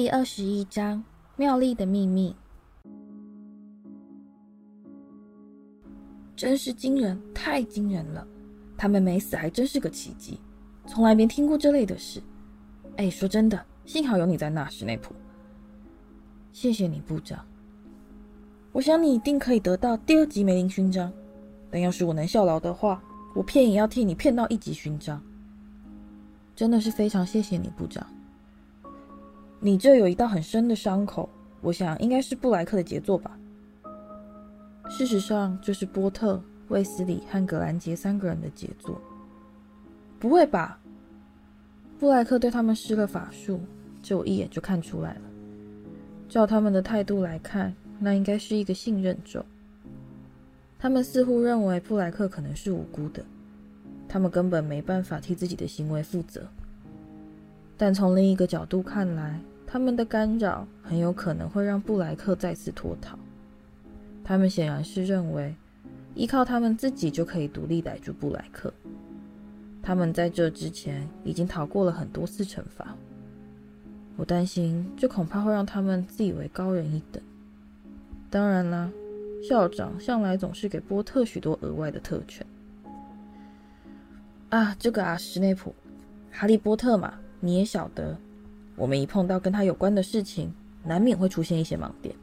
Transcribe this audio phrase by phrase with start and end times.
[0.00, 1.02] 第二十一章：
[1.34, 2.32] 妙丽的秘密。
[6.36, 8.24] 真是惊人，太惊人了！
[8.76, 10.38] 他们没死，还真是个奇迹。
[10.86, 12.22] 从来没听过这类的事。
[12.96, 15.12] 哎，说真的，幸好有你在那，史内普。
[16.52, 17.44] 谢谢你，部长。
[18.70, 21.12] 我想你一定可以得到第二级梅林勋章，
[21.72, 23.02] 但要是我能效劳的话，
[23.34, 25.20] 我骗也要替你骗到一级勋章。
[26.54, 28.06] 真的是非常谢谢你，部长。
[29.60, 31.28] 你这有一道很深的伤口，
[31.60, 33.36] 我想应该是布莱克的杰作吧。
[34.88, 39.00] 事实上，这是波特、卫斯理和葛兰杰三个人的杰作。
[40.18, 40.78] 不会吧？
[41.98, 43.60] 布莱克对他们施了法术，
[44.00, 45.20] 这我一眼就看出来了。
[46.28, 49.44] 照他们的态度来看，那应该是一个信任咒。
[50.78, 53.24] 他们似乎认为布莱克可能是无辜的。
[54.08, 56.48] 他们根本没办法替自己的行为负责，
[57.76, 59.38] 但从另一个角度看来，
[59.70, 63.18] 他们的干扰很有可能会让布莱克再次脱逃。
[64.24, 65.54] 他们显然是认为，
[66.14, 68.72] 依靠他们自己就可以独立逮住布莱克。
[69.82, 72.96] 他们在这之前已经逃过了很多次惩罚。
[74.16, 77.22] 我担心，这恐怕会让他们自以为高人一等。
[78.30, 78.90] 当然啦，
[79.46, 82.46] 校长向来总是给波特许多额外的特权。
[84.48, 85.74] 啊，这个啊，史内普，
[86.32, 88.16] 哈利波特嘛，你也晓得，
[88.78, 90.50] 我们一碰到跟他有关的事情，
[90.84, 92.14] 难免会出现一些盲点。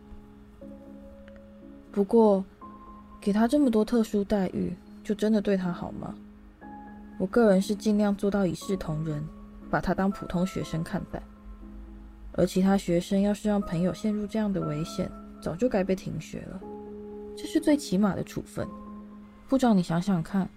[1.92, 2.44] 不过，
[3.20, 6.16] 给他这么多特殊待遇，就真的对他好吗？
[7.20, 9.22] 我个人是尽量做到一视同仁，
[9.70, 11.22] 把他当普通学生看待。
[12.34, 16.60] 而其他学生要是让朋友陷入这样的危险，早就该被停学了。
[17.38, 18.68] 这是最起码的处分。
[19.48, 20.50] 部长，你想想看。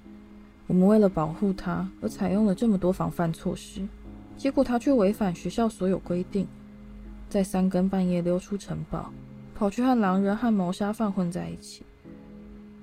[0.66, 3.88] 我们为了保护他而采用了这么多防范措施，
[4.38, 6.46] 结果他却违反学校所有规定，
[7.28, 9.12] 在三更半夜溜出城堡，
[9.54, 11.82] 跑去和狼人和谋杀犯混在一起。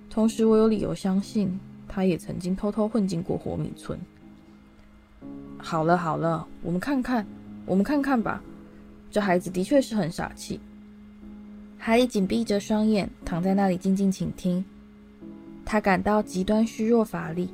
[0.10, 1.58] 同时，我有理由相信，
[1.88, 3.98] 他也曾经偷偷混进过活米村。
[5.58, 7.26] 好了好了，我们看看，
[7.66, 8.44] 我们看看吧。
[9.10, 10.60] 这孩子的确是很傻气。
[11.80, 14.64] 哈利紧闭着双眼，躺在那里静静倾听。
[15.64, 17.50] 他感到极端虚弱乏力。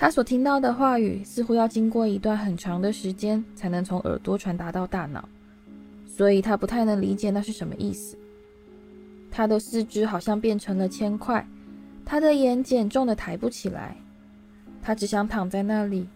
[0.00, 5.28] 他所听到的话语似乎要经过一段很长的时间才能从耳朵传达到大脑，
[6.06, 8.16] 所以他不太能理解那是什么意思。
[9.30, 11.46] 他的四肢好像变成了铅块，
[12.02, 13.94] 他的眼睑重得抬不起来，
[14.80, 16.08] 他只想躺在那里，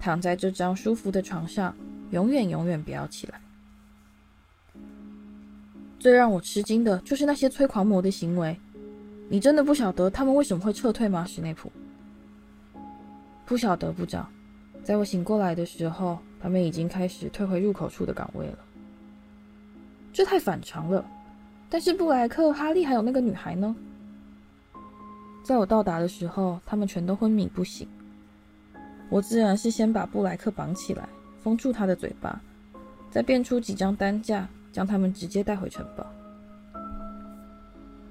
[0.00, 1.76] 躺在这张舒服的床上，
[2.12, 3.38] 永远永远不要起来。
[5.98, 8.58] 最让我吃惊的就是那些催狂魔的行为，
[9.28, 11.70] 你真的不晓得他们为什么会撤退吗，史内普？
[13.52, 14.26] 不晓得，部长。
[14.82, 18.58] 在我醒过来的时候，他们已经开始退回入口处的岗位了。
[20.10, 21.04] 这太反常了。
[21.68, 23.76] 但是布莱克、哈利还有那个女孩呢？
[25.44, 27.86] 在我到达的时候，他们全都昏迷不醒。
[29.10, 31.06] 我自然是先把布莱克绑起来，
[31.42, 32.40] 封住他的嘴巴，
[33.10, 36.06] 再变出几张担架，将他们直接带回城堡。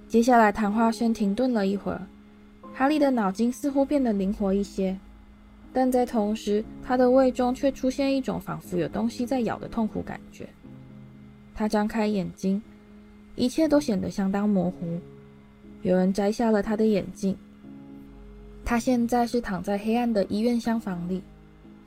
[0.07, 2.01] 接下来谈话声停顿了一会儿，
[2.75, 4.95] 哈利的脑筋似乎变得灵活一些。
[5.73, 10.47] 但在同时，他的胃中却出现一种仿佛有东西在咬的痛苦感觉。
[11.53, 12.61] 他张开眼睛，
[13.35, 14.99] 一切都显得相当模糊。
[15.81, 17.35] 有人摘下了他的眼镜。
[18.65, 21.21] 他现在是躺在黑暗的医院厢房里。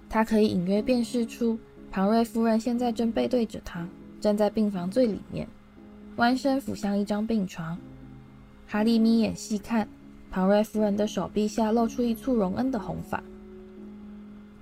[0.09, 1.59] 他可以隐约辨识出
[1.91, 3.87] 庞瑞夫人现在正背对着他，
[4.21, 5.47] 站在病房最里面，
[6.17, 7.79] 弯身俯向一张病床。
[8.67, 9.87] 哈利眯眼细看，
[10.31, 13.23] 庞瑞夫人的手臂下露出一簇荣恩的红发。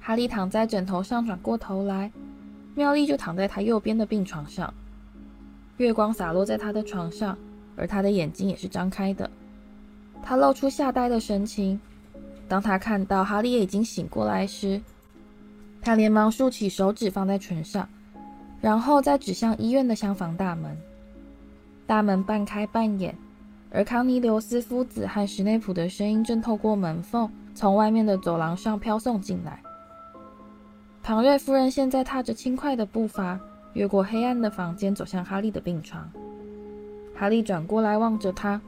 [0.04, 2.10] 哈利躺在枕头上，转过头来，
[2.74, 4.74] 妙丽就躺在他右边的病床上。
[5.76, 7.38] 月光洒落在他的床上，
[7.76, 9.30] 而他的眼睛也是张开的。
[10.20, 11.80] 他露出吓呆的神情。
[12.48, 14.82] 当他看到哈利已经醒过来时，
[15.80, 17.88] 他连忙竖起手指放在唇上，
[18.60, 20.76] 然后再指向医院的厢房大门。
[21.86, 23.16] 大门半开半掩，
[23.70, 29.62] 而康尼留斯夫子和史内普的声音正透过门缝从外面的走廊上飘送进来。
[31.02, 33.40] 庞瑞夫人现在踏着轻快的步伐，
[33.72, 36.08] 越过黑暗的房间，走向哈利的病床。
[37.12, 38.60] 哈利转过来望着他，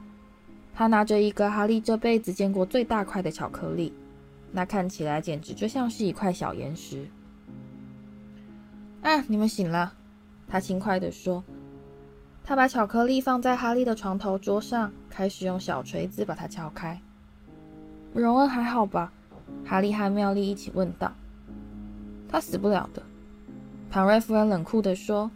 [0.73, 3.93] 他拿着一个哈利这辈子见过最大块的巧克力，
[4.51, 7.07] 那看起来简直就像是一块小岩石。
[9.01, 9.93] 啊，你们醒了，
[10.45, 11.41] 他轻快地说。
[12.43, 16.99] 他把巧克力放在哈利的床头桌上，开始用小锤子把它敲开。
[18.13, 19.13] 荣恩还好吧？
[19.65, 21.13] 哈利和妙丽一起问道。
[22.35, 23.01] 他死不了的，
[23.89, 25.31] 庞瑞夫人冷酷地说：“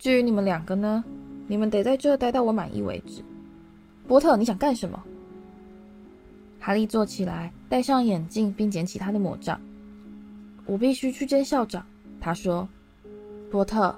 [0.00, 1.04] 至于你们两个呢，
[1.46, 3.22] 你们得在这待到我满意为止。
[4.08, 4.98] 波特，你想干什么？
[6.58, 9.60] 哈利坐起来，戴上眼镜，并捡起他的魔杖。
[10.64, 11.84] 我必须去见校长，
[12.18, 12.66] 他说。
[13.50, 13.94] 波特，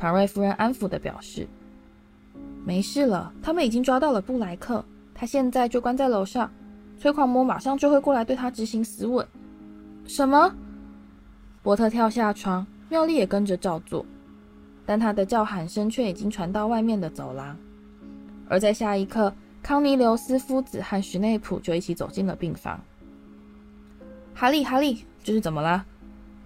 [0.00, 1.46] 庞瑞夫人安抚地表示
[2.66, 4.84] ：“没事了，他们已经抓到了布莱克，
[5.14, 6.50] 他现在就关在楼上，
[6.98, 9.24] 催狂魔马上就会过来对他执行死吻。”
[10.04, 10.52] 什么？
[11.62, 14.04] 波特跳下床，妙丽也跟着照做。
[14.84, 17.56] 但他的叫喊声却已经传到外面的走廊，
[18.48, 19.32] 而在下一刻，
[19.62, 22.80] 康尼留斯夫子和史内普就一起走进了病房。
[24.34, 25.84] 哈利，哈利，这是怎么了？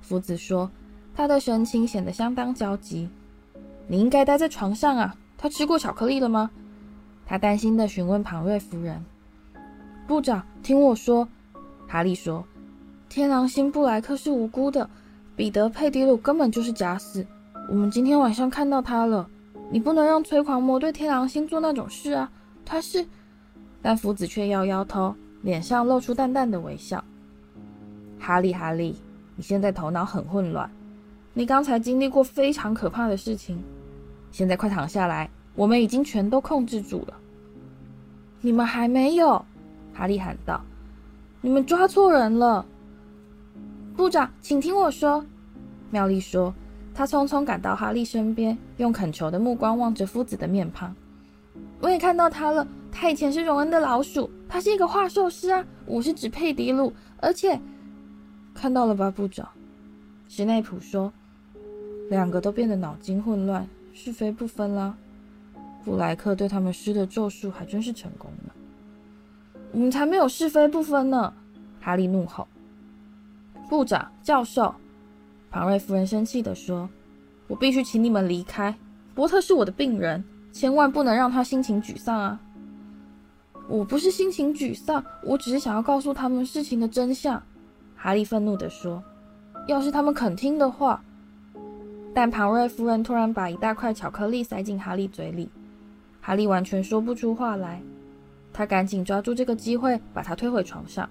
[0.03, 0.71] 夫子说，
[1.15, 3.09] 他的神情显得相当焦急。
[3.87, 5.17] 你应该待在床上啊。
[5.39, 6.51] 他吃过巧克力了吗？
[7.25, 9.03] 他担心地询问庞瑞夫人。
[10.07, 11.27] 部长，听我说，
[11.89, 12.45] 哈利说，
[13.09, 14.89] 天狼星布莱克是无辜的，
[15.37, 17.25] 彼得佩迪鲁根本就是假死。
[17.69, 19.29] 我们今天晚上看到他了，
[19.71, 22.31] 你不能让催狂魔对天狼星做那种事啊！
[22.65, 23.07] 他是……
[23.83, 27.05] 但夫子却摇摇头，脸上露出淡淡的微笑。
[28.19, 28.97] 哈利，哈利，
[29.37, 30.71] 你现在头脑很混乱，
[31.35, 33.63] 你刚才经历过非常可怕的事情，
[34.33, 37.15] 现在快躺下来，我们已经全都控制住了。
[38.41, 39.45] 你们还没有，
[39.93, 40.63] 哈利喊道
[41.43, 42.65] ：“你们抓错人了。”
[43.97, 45.25] 部长，请听我说，
[45.91, 46.55] 妙丽说。
[46.95, 50.95] 她匆匆赶到哈利身边，用恳求的目光望着夫子的面庞。
[51.81, 55.65] 我也看到他了，他以前是荣恩的老鼠，他是一个画兽师啊。
[55.85, 57.59] 我是指佩迪鲁，而且
[58.55, 59.49] 看到了吧，部长。
[60.29, 61.13] 史内普说，
[62.11, 64.95] 两个都变得脑筋混乱，是非不分啦。
[65.85, 68.55] 布莱克对他们施的咒术还真是成功了。
[69.73, 71.33] 我们才没有是非不分呢！
[71.81, 72.49] 哈利怒吼。
[73.69, 74.75] 部长，教授。
[75.51, 76.89] 庞瑞夫人生气地说
[77.49, 78.77] ：“我必须请你们离开。
[79.15, 80.23] 伯特是我的病人，
[80.53, 82.41] 千万不能让他心情沮丧啊！”
[83.69, 87.43] 我不是心情沮丧，我只是想要告诉他们事情的真相。”
[87.97, 89.03] 哈利愤怒地说
[89.67, 91.03] ：“要是他们肯听的话。”
[92.15, 95.51] 但庞瑞夫人突然把一大块巧克力塞进哈利嘴里，
[96.21, 97.83] 哈利完全说不出话来。
[98.53, 101.09] 他赶紧抓住这个机会，把他推回床上。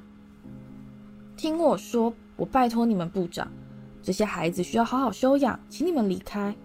[1.37, 3.47] “听我说，我拜托你们，部长。”
[4.01, 6.55] 这些孩子需要好好休养，请你们离开。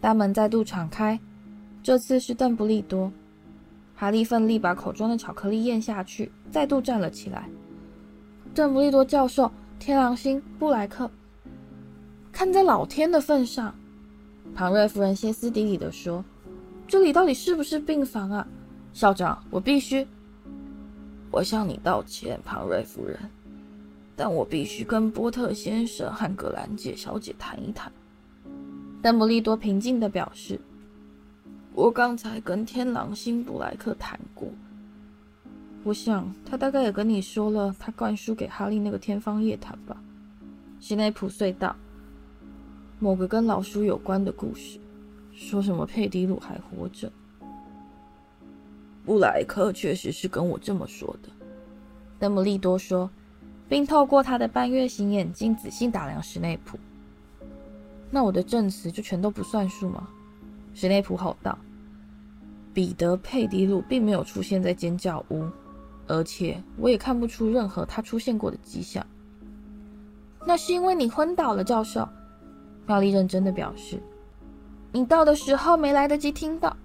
[0.00, 1.18] 大门再度敞开，
[1.82, 3.12] 这次是邓布利多。
[3.96, 7.48] 哈利奋力把口中的巧克力咽下去，再度站了起来。
[8.54, 9.50] 邓布利多教授，
[9.80, 11.10] 天狼星，布莱克，
[12.30, 13.74] 看在老天的份上，
[14.54, 16.24] 庞瑞夫人歇斯底里地说
[16.86, 18.46] ：“这里到底是不是病房啊？
[18.92, 20.06] 校长，我必须……
[21.32, 23.18] 我向你道歉，庞瑞夫人。”
[24.18, 27.92] 但我必须跟波特先生和格兰杰小姐谈一谈。
[29.02, 30.58] 邓布利多平静地表示
[31.74, 34.48] ：“我刚才跟天狼星布莱克谈过，
[35.84, 40.02] 我想他大概也跟你说了他灌输给哈利那个天方夜谭吧。”
[40.80, 41.76] 西内普隧道，
[42.98, 44.78] 某个跟老鼠有关的故事，
[45.34, 47.12] 说什么佩迪鲁还活着。
[49.04, 51.28] 布莱克确实是跟我这么说的。
[52.18, 53.10] 邓布利多说。
[53.68, 56.78] 并透过他的半月形眼镜仔细打量史内普。
[58.10, 60.08] 那我的证词就全都不算数吗？
[60.74, 61.58] 史内普吼道。
[62.72, 65.48] 彼得·佩迪鲁并没有出现在尖叫屋，
[66.06, 69.04] 而且我也看不出任何他出现过的迹象。
[70.46, 72.06] 那是因为你昏倒了，教授。
[72.86, 74.00] 妙丽认真的表示。
[74.92, 76.76] 你到的时候没来得及听到。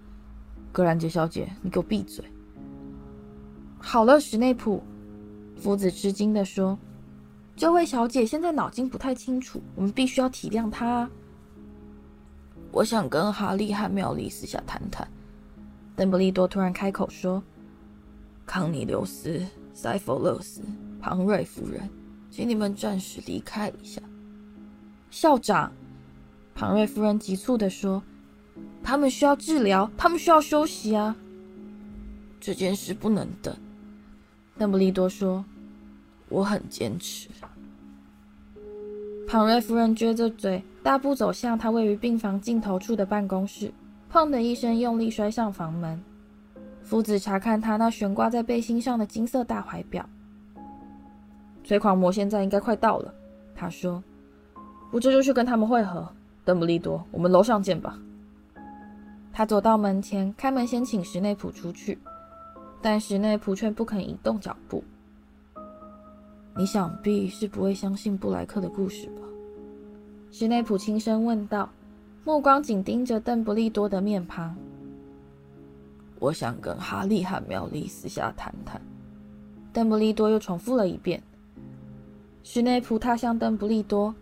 [0.72, 2.24] 格兰杰小姐，你给我闭嘴。
[3.78, 4.82] 好了，史内普。
[5.62, 6.76] 夫子吃惊地说
[7.56, 11.08] ：“这位小姐现在脑筋不太清楚，我们必须要体谅她。”
[12.74, 15.08] 我想跟哈利和妙丽私下谈谈。
[15.96, 17.44] 邓布利多突然开口说
[18.44, 20.62] ：“康尼留斯、塞弗勒斯、
[21.00, 21.88] 庞瑞夫人，
[22.32, 24.02] 请你们暂时离开一下。”
[25.12, 25.72] 校长，
[26.56, 28.02] 庞瑞夫人急促地说
[28.82, 31.16] ：“他们需要治疗，他们需要休息啊！
[32.40, 33.56] 这件事不能等。”
[34.58, 35.46] 邓布利多说。
[36.32, 37.30] 我很坚持。
[39.28, 43.72] 庞瑞夫人撅着嘴，大步走向她位于病房尽头处的办公室，
[44.12, 46.02] 砰的一声，用力摔上房门。
[46.82, 50.04] 夫子查看他那悬挂在背心上的金色大怀表。
[51.64, 53.14] 催狂魔现在应该快到了，
[53.56, 54.04] 他说
[54.92, 56.12] ：“我这就去跟他们会合。”
[56.44, 57.98] 邓布利多，我们楼上见吧。
[59.32, 61.98] 他走到门前，开门先请史内普出去，
[62.82, 64.84] 但史内普却不肯移动脚步。
[66.58, 69.22] 你想必是不会相信布莱克的故事吧？
[70.32, 71.70] 史内普轻声问道。
[72.24, 74.56] 目光紧盯着邓布利多的面庞。
[76.20, 78.80] 我想跟哈利和妙丽私下谈谈。
[79.74, 81.24] 邓布利多又重复了一遍。
[82.44, 84.14] 史内普踏向邓布利多。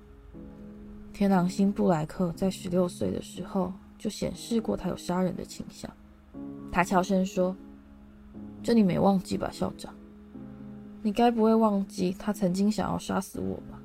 [1.12, 5.92] 天狼星布莱克在十六岁的时候就显示过他有杀人的倾向。
[6.72, 7.54] 他悄声说
[8.64, 9.94] ：“这你没忘记吧，校长？
[11.02, 13.80] 你该不会忘记他曾经想要杀死我吧？”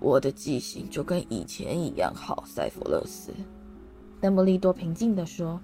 [0.00, 3.32] 我的记性就跟以前一样好，塞弗勒斯。
[4.20, 5.60] 邓布利多平静地说。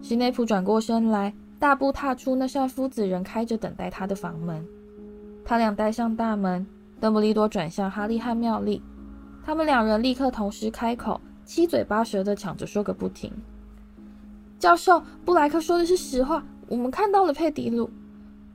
[0.00, 4.66] 史内普转过身来，大步踏出那扇夫子人开着等待他的房门。
[5.44, 6.66] 他俩带上大门。
[6.98, 8.80] 邓布利多转向哈利和妙丽，
[9.44, 13.32] 他们两人立刻同时开口，七嘴八舌地抢着说个不停。
[14.58, 17.90] 教授，布莱克说的是实话，我们看到了佩迪鲁，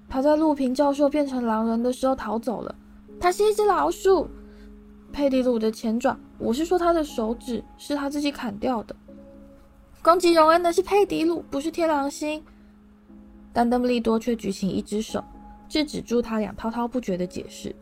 [0.10, 2.76] 他在路平教授变成狼人的时候逃走了。
[3.20, 4.28] 他是一只老鼠。
[5.12, 8.96] 佩迪鲁的前爪，我是说他的手指，是他自己砍掉的。
[10.02, 12.44] 攻击荣恩的是佩迪鲁，不是天狼星。
[13.52, 15.24] 但邓布利多却举起一只手，
[15.68, 17.76] 制止住他俩滔滔不绝的解释。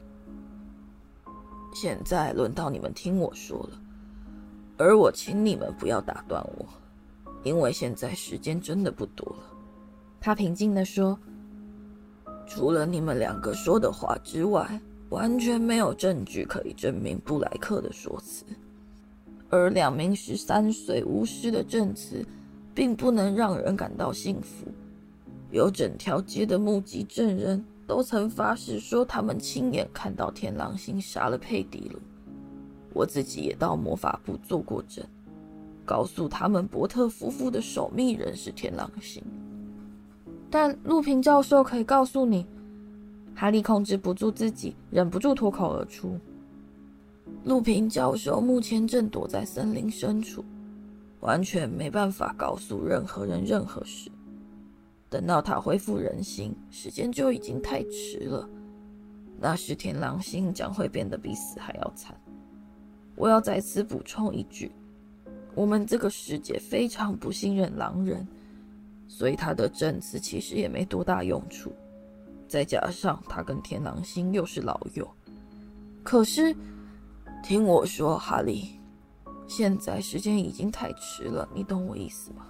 [1.73, 3.71] 现在轮到你们听我说了，
[4.77, 6.65] 而我请你们不要打断我，
[7.43, 9.43] 因为现在时间真的不多了。
[10.21, 11.19] 他平静地说
[12.45, 18.45] ：“除了你们两个说的话之外，完全没有证据可以证明布莱克的说辞。
[19.49, 22.25] 而两名十三岁巫师的证词，
[22.73, 24.67] 并不能让人感到幸福。
[25.51, 31.99] 有整条街的目击证人。”都曾发誓说，他们亲眼看到天狼星杀了佩迪鲁。
[32.91, 35.05] 我自己也到魔法部做过证，
[35.85, 39.23] 告诉他们伯特夫妇的守密人是天狼星。
[40.55, 42.47] 但路平教授可以告诉你，
[43.35, 46.17] 哈利控制不住自己，忍不住脱口而出
[47.43, 50.45] ：“路平教授目前正躲在森林深处，
[51.19, 54.09] 完全没办法告诉任何人任何事。”
[55.11, 58.47] 等到他恢复人形，时间就已经太迟了。
[59.37, 62.15] 那时天狼星将会变得比死还要惨。
[63.17, 64.71] 我要再次补充一句：
[65.53, 68.25] 我们这个世界非常不信任狼人，
[69.07, 71.71] 所以他的证词其实也没多大用处。
[72.47, 75.09] 再加上他跟天狼星又是老友。
[76.03, 76.55] 可是，
[77.43, 78.79] 听我说，哈利，
[79.47, 82.45] 现在时间已经太迟了，你懂我意思吗？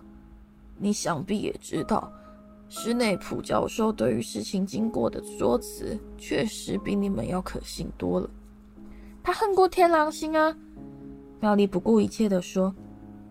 [0.78, 2.12] 你想必也知道。
[2.68, 8.30] 施内普教授对于事情经过的说辞，确实比你们要可信多了。
[9.24, 10.54] 他恨过天狼星啊！
[11.40, 12.74] 妙丽不顾一切地说：“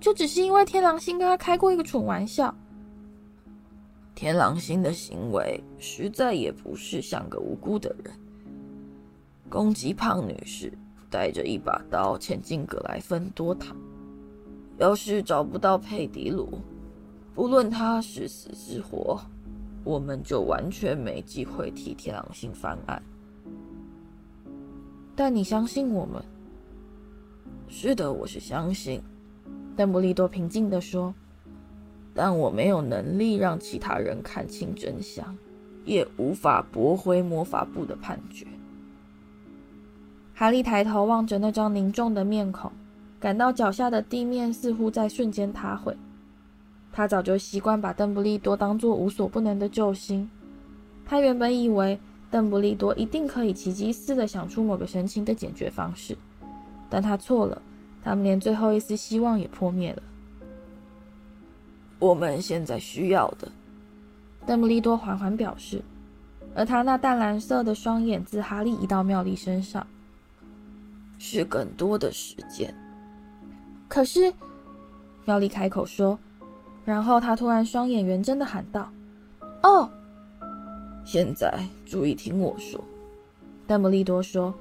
[0.00, 2.54] 就只是因为天狼星跟他开过一个蠢玩笑。
[4.14, 8.12] 天狼星的行为实在也不是像个无辜的人。
[9.50, 10.72] 攻击胖女士，
[11.10, 13.74] 带着一把刀潜进格莱芬多塔。
[14.78, 16.48] 要是找不到佩迪鲁。”
[17.34, 19.20] 不论他是死是活，
[19.82, 23.02] 我们就完全没机会替天狼星翻案。
[25.16, 26.22] 但你相信我们？
[27.68, 29.02] 是的，我是相信。
[29.76, 31.12] 邓布利多平静地说。
[32.14, 35.36] 但我没有能力让其他人看清真相，
[35.84, 38.46] 也无法驳回魔法部的判决。
[40.32, 42.70] 哈利抬头望着那张凝重的面孔，
[43.20, 45.96] 感到脚下的地面似乎在瞬间塌毁。
[46.92, 50.30] 他早就习惯把邓布利多当作无所不能的救星。
[51.04, 51.98] 他原本以为
[52.30, 56.16] 邓布利多一定可以奇迹似的想出某个神奇的解决方式，
[56.88, 57.60] 但他错了。
[58.02, 60.02] 他们连最后一丝希望也破灭了。
[62.04, 63.50] 我们现在需要的，
[64.44, 65.82] 邓布利多缓缓表示，
[66.54, 69.86] 而他那淡蓝色的双眼自哈利移到妙丽身上，
[71.18, 72.74] 是更多的时间。
[73.88, 74.30] 可是，
[75.24, 76.18] 妙丽开口说。
[76.84, 78.92] 然后他突然双眼圆睁的喊道
[79.64, 79.88] ：“哦，
[81.06, 82.78] 现在注意听我说。”
[83.66, 84.52] 邓布利多说，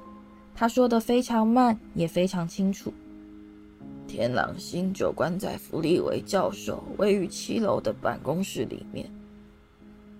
[0.55, 2.93] 他说的非常慢，也非常清楚。
[4.15, 9.09] 天狼星就关在弗利维教授位于七楼的办公室里面，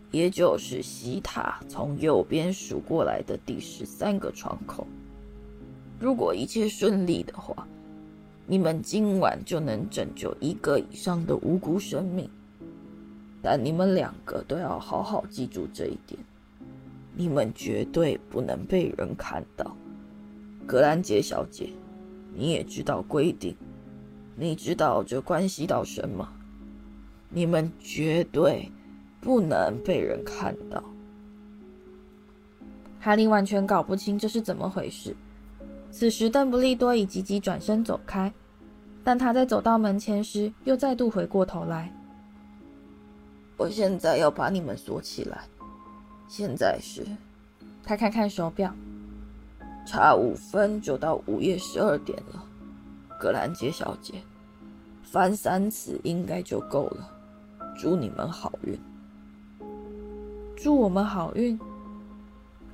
[0.10, 4.88] 也就是西塔从右边数过来的第十三个窗口。
[6.00, 7.68] 如果一切顺利的话。
[8.46, 12.30] 你们今晚就能拯救一个以上的无辜生命，
[13.42, 16.20] 但你们两个都要好好记住这一点：
[17.16, 19.74] 你们绝对不能被人看到。
[20.68, 21.70] 格兰杰小姐，
[22.36, 23.56] 你也知道规定，
[24.36, 26.28] 你知道这关系到什么？
[27.30, 28.72] 你们绝对
[29.20, 30.84] 不能被人看到。
[33.00, 35.16] 哈利完全搞不清这是怎么回事。
[35.92, 38.34] 此时，邓布利多已急急转身走开，
[39.04, 41.94] 但他在走到门前时，又再度回过头来。
[43.58, 45.42] 我现在要把你们锁起来。
[46.28, 47.06] 现在是，
[47.84, 48.74] 他看看手表，
[49.86, 52.43] 差五分就到午夜十二点了。
[53.20, 54.16] 格兰杰小姐，
[55.04, 57.10] 翻三次应该就够了。
[57.78, 58.78] 祝你们好运。
[60.56, 61.60] 祝我们好运。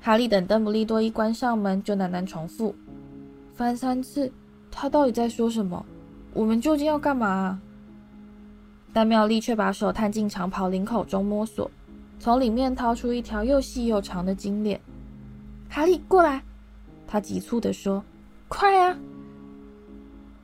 [0.00, 2.74] 哈利等邓布利多一关上门，就喃喃重复
[3.54, 4.32] ：“翻三次。”
[4.70, 5.84] 他到底在说什么？
[6.32, 7.60] 我们究竟要干嘛啊？
[8.92, 11.70] 但妙丽却把手探进长袍领口中摸索，
[12.18, 14.80] 从里面掏出一条又细又长的金链。
[15.68, 16.42] 哈利，过来！
[17.06, 18.02] 他急促地说
[18.48, 18.96] ：“快啊！”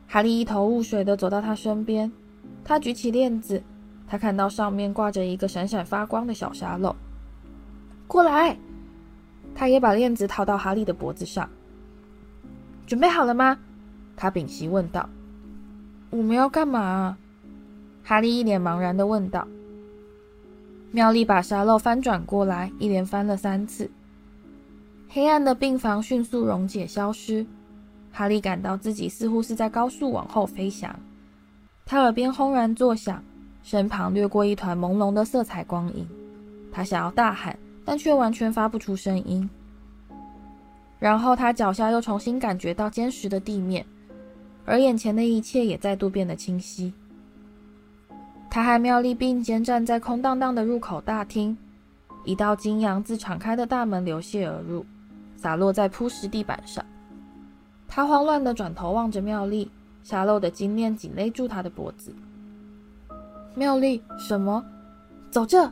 [0.09, 2.11] 哈利一头雾水地走到他身边，
[2.65, 3.63] 他举起链子，
[4.07, 6.95] 他看到上面挂着一个闪闪发光的小沙漏。
[8.07, 8.57] 过来！
[9.55, 11.49] 他也把链子套到哈利的脖子上。
[12.87, 13.59] 准备好了吗？
[14.17, 15.09] 他屏息问道
[16.11, 17.17] ：“我们要干嘛？”
[18.05, 19.49] 哈利一脸茫然地问道。
[20.93, 23.91] 妙丽把沙漏翻转过来，一连翻了三次。
[25.09, 27.45] 黑暗的病房迅速溶解消失。
[28.17, 30.99] 哈利感到自己似乎是在高速往后飞翔。
[31.85, 33.23] 他耳边轰然作响，
[33.63, 36.09] 身旁掠过一团朦胧的色彩光影。
[36.73, 39.47] 他想要大喊，但却完全发不出声音。
[40.99, 43.85] 然后他脚下又重新感觉到坚实的地面。
[44.65, 46.95] 而眼前的一切也再度变得清晰。
[48.49, 51.55] 他和妙丽并肩站在空荡荡的入口大厅，
[52.25, 54.87] 一道金阳自敞开的大门流泻而入，
[55.37, 56.83] 洒落在铺石地板上。
[57.89, 59.71] 他慌乱地转头望着妙丽，
[60.03, 62.15] 沙漏的金链紧勒住他的脖子。
[63.55, 64.65] 妙丽，什么？
[65.31, 65.71] 走这！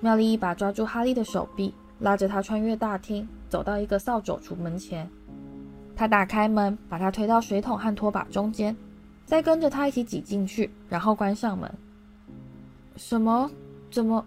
[0.00, 5.08] 妙丽一把抓住哈利的手臂，拉着他穿越大厅，走到一个扫帚橱门前。
[5.96, 8.76] 他打开门，把他推到水桶和拖把中间，
[9.24, 11.72] 再跟着他一起挤进去，然后关上门。
[12.96, 13.50] 什么？
[13.90, 14.24] 怎么？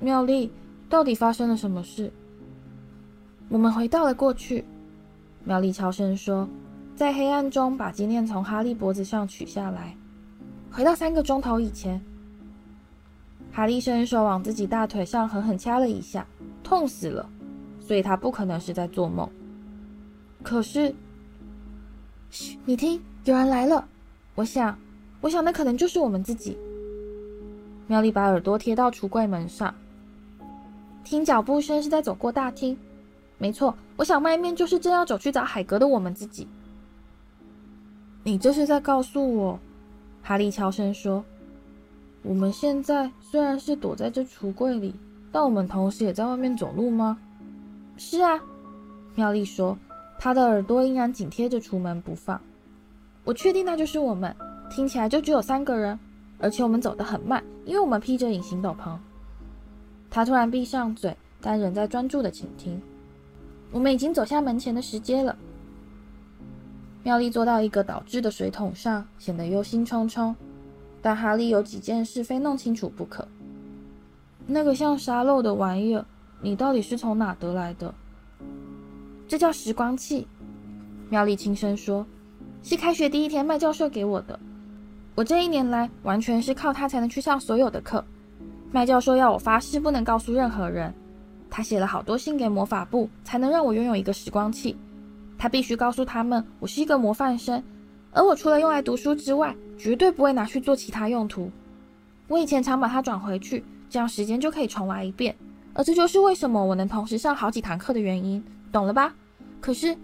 [0.00, 0.50] 妙丽，
[0.88, 2.12] 到底发生了什么事？
[3.48, 4.64] 我们回到了过去。
[5.46, 6.48] 妙丽悄声说，
[6.96, 9.96] 在黑暗中把金链从哈利脖子上取下来，
[10.72, 12.02] 回到三个钟头以前。
[13.52, 16.26] 哈利伸手往自己大腿上狠狠掐了一下，
[16.64, 17.30] 痛死了，
[17.78, 19.30] 所以他不可能是在做梦。
[20.42, 20.92] 可是，
[22.28, 23.86] 嘘，你听，有人来了。
[24.34, 24.76] 我想，
[25.20, 26.58] 我想那可能就是我们自己。
[27.86, 29.72] 妙丽把耳朵贴到橱柜门上，
[31.04, 32.76] 听脚步声是在走过大厅。
[33.38, 36.46] 没错，我想外面就是正要走去找海格的我们自己。
[38.22, 39.58] 你这是在告诉我？
[40.22, 41.24] 哈利悄声说
[42.22, 44.94] ：“我们现在虽然是躲在这橱柜里，
[45.30, 47.16] 但我们同时也在外面走路吗？”
[47.96, 48.40] 是啊，
[49.14, 49.78] 妙丽说。
[50.18, 52.40] 她的耳朵依然紧贴着橱门不放。
[53.22, 54.34] 我确定那就是我们，
[54.70, 55.98] 听起来就只有三个人，
[56.38, 58.96] 而且我们走得很慢，因为我们披着隐形斗篷。
[60.10, 62.80] 他突然闭上嘴，但仍在专注地倾听。
[63.70, 65.36] 我们已经走下门前的石阶了。
[67.02, 70.34] 妙丽坐到一个倒置的水桶上，显得忧心忡忡。
[71.02, 73.28] 但哈利有几件事非弄清楚不可。
[74.46, 76.04] 那个像沙漏的玩意儿，
[76.40, 77.94] 你到底是从哪得来的？
[79.28, 80.26] 这叫时光器，
[81.08, 82.04] 妙丽轻声说
[82.62, 84.38] ：“是开学第一天麦教授给我的。
[85.14, 88.04] 我这一年来完全是靠它才能去上所有的课。
[88.72, 90.92] 麦教授要我发誓不能告诉任何人。
[91.50, 94.76] 他写了好多信给魔法部，才能让我拥有一个时光器。
[95.38, 97.62] 他必须告诉他们我是一个模范生，
[98.12, 101.50] 而我除了用来读书之外，绝对不会拿去做其他用途。
[102.28, 105.36] 我以前常把它转回去，这样时间就可以重来一遍。
[105.74, 109.14] 而这就是为什么我能同时上好几堂课的原因。”懂了吧？
[109.60, 109.96] 可是，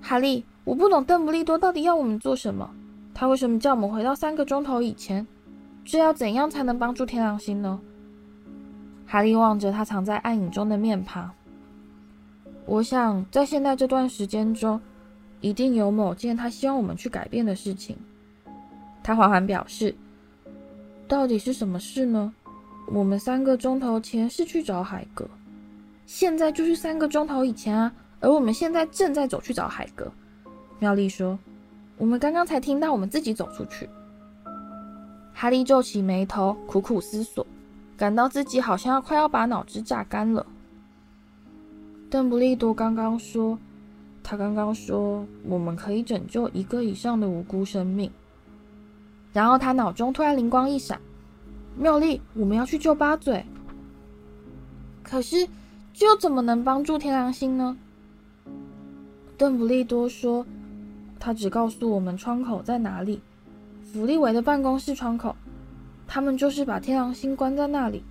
[0.00, 2.68] 哈利，我不懂邓布利多到底要我们做什么。
[3.14, 5.26] 他为什么叫我们回到三个钟头以前？
[5.84, 7.78] 这要怎样才能帮助天狼星呢？
[9.06, 11.30] 哈利望着他藏在暗影中的面庞。
[12.64, 14.80] 我想，在现在这段时间中，
[15.40, 17.96] 一定有某件他希望我们去改变的事情。
[19.04, 19.94] 他缓缓表示
[21.06, 22.34] ：“到底是什么事呢？
[22.92, 25.28] 我们三个钟头前是去找海格。”
[26.06, 30.10] 现在就是三个钟头以前啊，而我们现在正在走去找海格。
[30.80, 31.38] 妙丽说
[31.98, 33.88] ：“我们刚刚才听到我们自己走出去。”
[35.32, 37.46] 哈利皱起眉头，苦苦思索，
[37.96, 40.46] 感到自己好像要快要把脑汁榨干了。
[42.10, 43.58] 邓布利多刚刚说，
[44.22, 48.10] 他刚刚说我们可以拯救一个以上的无辜生命。
[49.32, 51.00] 然后他脑中突然灵光一闪
[51.76, 53.44] ：“妙丽，我们要去救八嘴。”
[55.02, 55.48] 可是。
[55.98, 57.74] 这又怎么能帮助天狼星呢？
[59.38, 60.44] 邓布利多说
[61.18, 63.22] ：“他只告诉我们窗口在哪里，
[63.82, 65.34] 弗利维的办公室窗口。
[66.06, 68.02] 他们就是把天狼星关在那里。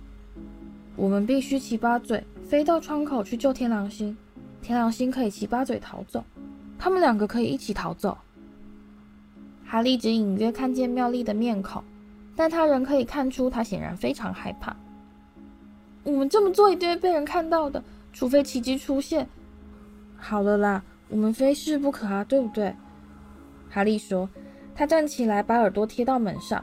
[0.94, 4.16] 我们必须七八嘴飞到窗口去救天狼星，
[4.62, 6.24] 天狼星可以七八嘴逃走，
[6.78, 8.16] 他们两个可以一起逃走。
[9.64, 11.82] 哈利只隐约看见妙丽的面孔，
[12.36, 14.76] 但他仍可以看出他显然非常害怕。
[16.04, 17.82] 我们这么做一定会被人看到的，
[18.12, 19.28] 除非奇迹出现。
[20.16, 22.74] 好了啦，我们非试不可啊，对不对？
[23.68, 24.28] 哈利说。
[24.78, 26.62] 他站起来，把耳朵贴到门上。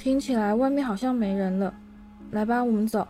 [0.00, 1.74] 听起来外面好像没人了。
[2.30, 3.06] 来吧，我们走。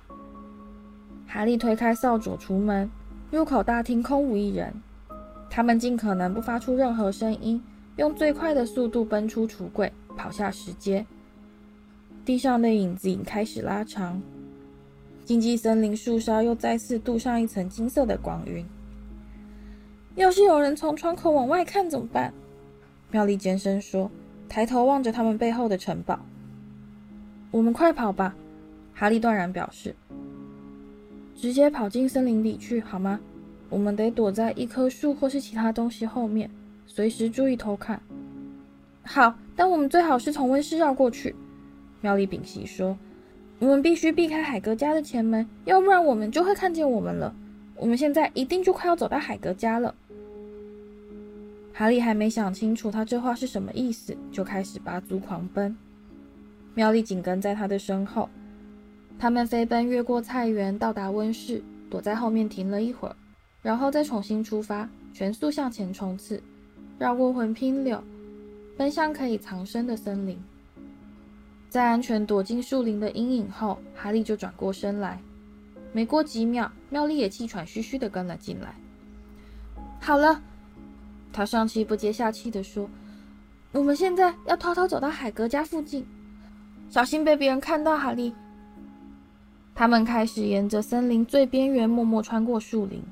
[1.25, 2.91] 哈利推开扫帚，出门。
[3.31, 4.75] 入口大厅空无一人。
[5.49, 7.63] 他们尽可能不发出任何声音，
[7.95, 11.07] 用最快的速度奔出橱柜，跑下石阶。
[12.25, 14.21] 地上的影子已开始拉长。
[15.25, 18.67] 荆棘森林树梢又再次镀上一层金色的光晕。
[20.17, 22.35] 要是有人从窗口往外看怎么办？
[23.13, 24.11] 妙丽尖声说，
[24.49, 26.19] 抬头望着他们背后的城堡。
[27.51, 28.35] 我们快跑吧，
[28.95, 29.95] 哈利断然表示。
[31.35, 33.19] 直接跑进森林里去好吗？
[33.71, 36.51] 我们得躲在一棵树或是其他东西后面，
[36.87, 38.01] 随时注意偷看。
[39.03, 41.35] 好，但我们最好是从温室绕过去。
[42.01, 42.99] 妙丽屏息说
[43.59, 47.35] ：“我们必须避开海格家的前门，要不然我们就会看见我们了。
[47.77, 49.95] 我们现在一定就快要走到海格家了。”
[51.73, 55.75] 哈利还没想清楚他这话是什么意思，就开始拔足狂奔。
[56.75, 58.29] 妙丽紧跟在他的身后，
[59.19, 63.17] 他们飞奔越过菜园，到达温室，躲在后面停了一会儿，
[63.63, 66.43] 然后再重新出发，全速向前冲刺，
[66.99, 68.03] 绕过魂拼柳，
[68.77, 70.39] 奔向可以藏身的森林。
[71.69, 75.21] 在安全躲进树林的阴影后，哈利就转过身来。
[75.93, 78.75] 没过几秒，妙丽也气喘吁吁地跟了进来。
[80.01, 80.43] 好了。
[81.33, 82.91] 他上气不接下气地说
[83.71, 86.05] ：“我们现在要偷偷走到海格家附近，
[86.91, 88.35] 小心被别人看到。”哈利，
[89.75, 93.03] 他们开始沿着森林最边缘默默穿过树林，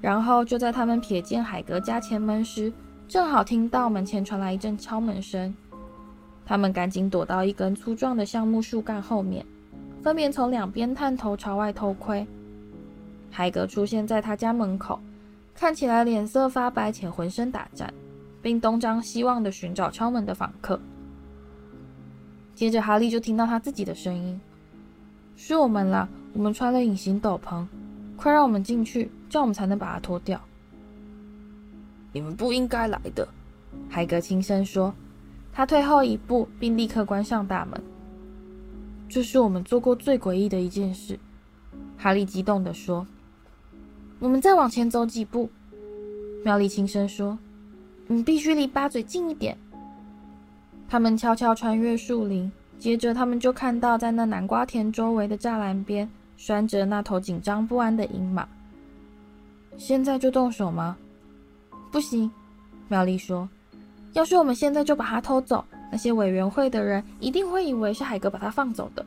[0.00, 2.72] 然后就在他们瞥见海格家前门时，
[3.06, 5.54] 正好听到门前传来一阵敲门声。
[6.46, 9.44] 他们赶紧躲到一根粗壮的橡木树干后面，
[10.02, 12.26] 分别从两边探头朝外偷窥。
[13.30, 14.98] 海格出现在他家门口。
[15.58, 17.90] 看起来脸色发白且浑身打颤，
[18.42, 20.78] 并东张西望地寻找敲门的访客。
[22.56, 24.40] 接着，哈利就听到他自己的声音
[25.36, 27.66] ：“是我们啦，我们穿了隐形斗篷，
[28.16, 30.40] 快让我们进去，这样我们才能把它脱掉。
[32.12, 33.28] ”“你们不应该来的。”
[33.90, 34.94] 海格轻声说。
[35.52, 37.82] 他退后一步，并立刻关上大门。
[39.08, 41.18] “这是我们做过最诡异的一件事。”
[41.96, 43.06] 哈利激动地说。
[44.18, 45.50] 我们再往前走几步，
[46.42, 47.38] 妙丽轻声说
[48.08, 49.58] ：“你必须离八嘴近一点。”
[50.88, 58.46] 他们悄悄穿越树林，接着他们就看到在那南瓜田周围的栅栏边拴着那头紧张不安的鹰马。
[59.76, 60.96] 现在就动手吗？
[61.90, 62.30] 不行，
[62.88, 63.48] 妙丽说
[64.14, 69.04] ：“要是我们现在就把它偷走，那些委员会的人一定会以为是海格把它放走的。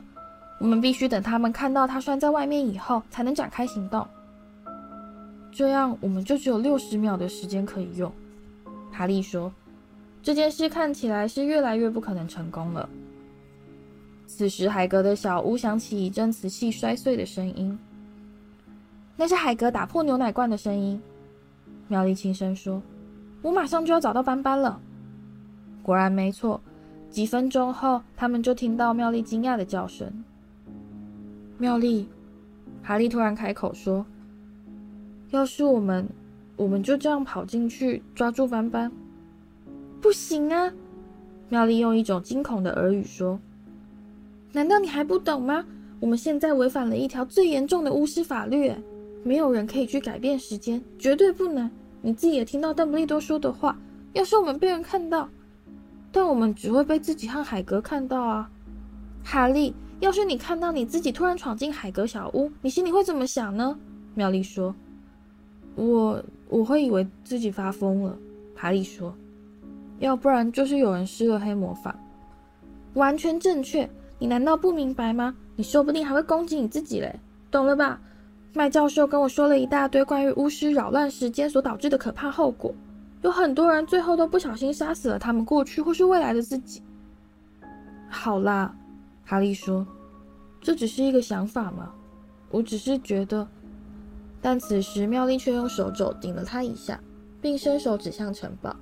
[0.58, 4.06] 我们必须等他们看到它拴在外面以后，才能展开行动。”
[5.50, 8.12] 这样我们就只有六十秒的时间可以用，
[8.92, 9.52] 哈利说。
[10.22, 12.88] 这件事看起来是越来越不可能成功了。
[14.26, 17.78] 此时，海格的小屋响起一阵瓷器摔碎的声音，
[19.16, 21.00] 那是海格打破牛奶罐的声音。
[21.88, 22.80] 妙丽轻声说
[23.42, 24.80] ：“我马上就要找到斑斑了。”
[25.82, 26.60] 果然没错，
[27.10, 30.12] 几分钟后，他们就听到妙丽惊讶的叫声。
[31.58, 32.08] 妙丽，
[32.82, 34.06] 哈利突然开口说。
[35.30, 36.08] 要是我们，
[36.56, 38.90] 我们就这样跑进去抓住斑斑，
[40.00, 40.72] 不行啊！
[41.48, 43.38] 妙丽用一种惊恐的耳语说
[44.52, 45.64] ：“难道你还不懂吗？
[46.00, 48.72] 我们现在违反了一条最严重的巫师法律，
[49.22, 51.70] 没有人可以去改变时间，绝对不能。
[52.00, 53.76] 你自己也听到邓布利多说的话，
[54.14, 55.28] 要是我们被人看到，
[56.10, 58.50] 但我们只会被自己和海格看到啊！
[59.22, 63.78] 哈利，要是你看到你自己突然闯进海格小屋，你心里会怎么想呢？”
[64.14, 64.74] 妙丽说。
[65.76, 68.18] 我我会以为自己发疯了，
[68.56, 69.14] 哈利说，
[70.00, 71.94] 要不然就是有人施了黑魔法。
[72.94, 75.36] 完全正确，你难道不明白吗？
[75.54, 78.00] 你说不定还会攻击你自己嘞，懂了吧？
[78.52, 82.74] 麦教授跟我说了一大堆关于巫师扰乱时间所导致的可怕后果，
[83.22, 86.82] 有很多人最后都不小心杀死了他们过去或是未来的自己。
[88.08, 88.74] 好啦，
[89.24, 89.86] 哈利说，
[90.60, 91.92] 这只是一个想法嘛，
[92.50, 93.46] 我只是觉得。
[94.42, 96.98] 但此时，妙丽却用手肘顶了他一下，
[97.40, 98.74] 并伸手指向城堡。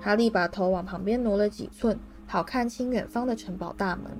[0.00, 4.10] 哈利把头往旁边挪了几寸，好看清远方的城堡大门。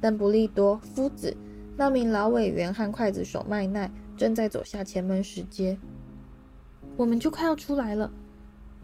[0.00, 1.36] 邓不利多夫子、
[1.76, 5.78] 那名老委员和刽子手麦奈正在走下前门石阶。
[6.96, 8.10] 我们就快要出来了，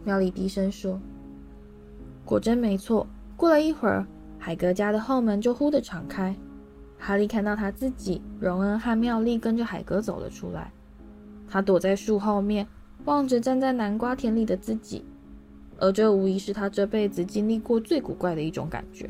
[0.03, 0.99] 妙丽低声说。
[2.23, 3.05] 果真没错。
[3.35, 4.07] 过了一会儿，
[4.39, 6.35] 海格家的后门就忽地敞开。
[6.97, 10.71] 哈利看到他自己、荣恩和妙丽跟着海格走了出来。
[11.47, 12.67] 他躲在树后面，
[13.05, 15.05] 望着站在南瓜田里的自己，
[15.79, 19.09] 而这无疑是他这辈子经历过最古怪的一种感觉。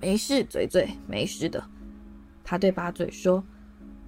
[0.00, 1.62] 没事，嘴嘴，没事的。
[2.44, 3.42] 他对八嘴说，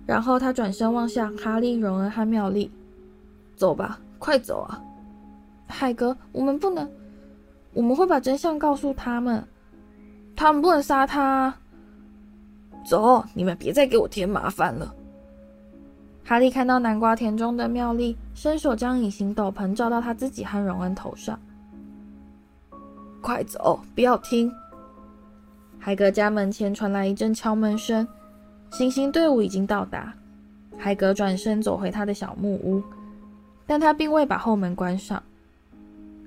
[0.07, 2.71] 然后他转身望向哈利、荣恩和妙丽。
[3.57, 4.83] 走吧，快走啊！
[5.67, 6.91] 海格，我们不能。
[7.73, 9.47] 我们会把真相告诉他们，
[10.35, 11.55] 他们不能杀他。
[12.85, 14.95] 走，你们别再给我添麻烦了。
[16.31, 21.37] 哈利看到南瓜田中的妙丽，伸手将隐形斗篷罩到他自己和荣恩头上。
[23.21, 24.49] 快走，不要听！
[25.77, 28.07] 海格家门前传来一阵敲门声，
[28.71, 30.15] 行刑队伍已经到达。
[30.79, 32.81] 海格转身走回他的小木屋，
[33.67, 35.21] 但他并未把后门关上。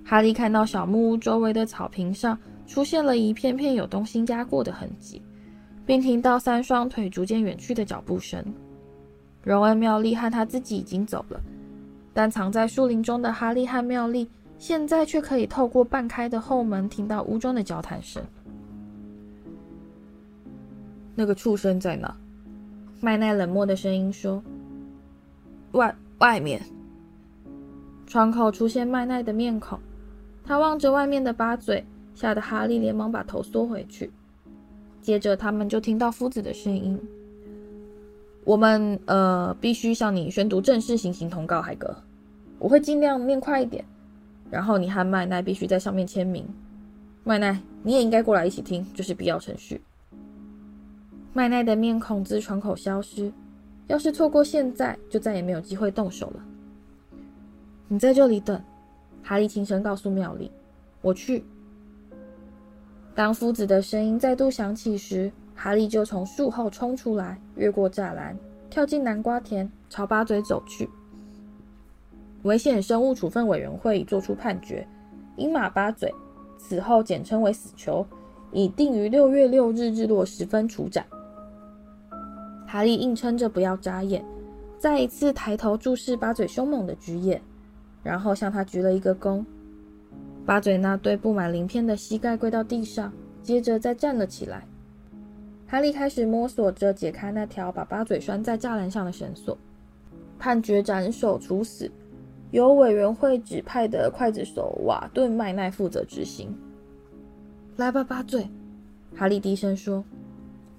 [0.04, 2.38] 哈利看到小木屋周围的草坪上
[2.68, 5.22] 出现了一片片有东西压过的痕迹，
[5.86, 8.44] 并听到三双腿逐渐远去的脚步声。
[9.44, 11.40] 荣恩、妙丽和他自己已经走了，
[12.14, 14.28] 但藏在树林中的哈利和妙丽
[14.58, 18.24] 现在却可以透过半开的后门听到屋中的交谈声。
[21.16, 22.16] 那个畜生在哪？
[23.02, 24.42] 麦奈冷漠的声音说
[25.74, 26.62] ：“外外面。”
[28.08, 29.78] 窗口出现麦奈的面孔。
[30.46, 34.12] 他望着外面的八嘴，吓得哈利连忙把头缩回去。
[35.02, 37.00] 接着，他们就听到夫子的声音
[38.46, 41.96] ：“我们呃，必须向你宣读正式行刑通告，海格。
[42.60, 43.84] 我会尽量念快一点，
[44.50, 46.46] 然后你和麦奈必须在上面签名。
[47.24, 49.82] 麦奈，你也应该过来一起听，这是必要程序。”
[51.34, 53.32] 麦奈的面孔自窗口消失，
[53.88, 56.44] 要是错过现在，就再也没有机会动手了。
[57.88, 58.62] 你在这里等。
[59.26, 60.52] 哈利轻声告诉妙丽
[61.02, 61.46] ：“我去。”
[63.16, 68.38] 当夫子的声音再度响起时，哈利就从树后冲出来，越过栅栏，
[68.70, 70.90] 跳进南瓜田，朝八嘴走去。
[72.44, 74.86] 危险生物处分委员会已作出判决：
[75.38, 76.14] 鹰马八嘴，
[76.58, 78.06] 此后简称为死囚，
[78.52, 81.06] 已定于六月六日日落时分处斩。
[82.68, 84.26] 哈利硬撑着不要眨眼，
[84.78, 87.42] 再一次抬头注视八嘴凶猛的巨眼。
[88.02, 89.46] 然后向他鞠了一个躬，
[90.46, 94.68] 八嘴那对布满鳞片的膝盖跪到地上，接着再站了起来。
[95.68, 99.58] 哈利开始摸索着解开那条把八嘴拴在栅栏上的绳索。
[100.38, 101.90] 判决斩首处死，
[102.52, 106.54] 由委员会指派的刽子手瓦顿麦奈负责执行。
[107.78, 108.48] 来吧，八嘴，
[109.16, 110.04] 哈利低声说：“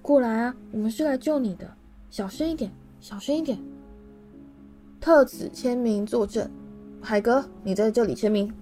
[0.02, 1.66] 过来啊，我们是来救你的。
[2.10, 2.70] 小声一点，
[3.00, 3.58] 小声一点。
[5.00, 6.48] 特此签名作证。”
[7.00, 8.52] 海格，你在这里签名。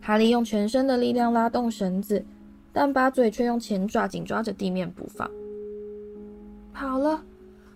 [0.00, 2.24] 哈利用全身的力量拉动绳子，
[2.76, 5.30] 但八嘴却用前爪紧抓着地面不放。
[6.74, 7.22] 好了，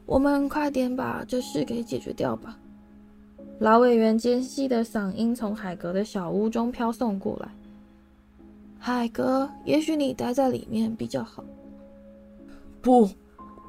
[0.04, 2.58] 我们快点把这事给解决掉吧。
[3.60, 7.48] 老委员尖细的嗓音从海格的小屋中飘送过来。
[8.78, 11.42] 海格，也许你待在里面比较好。
[12.82, 13.08] 不，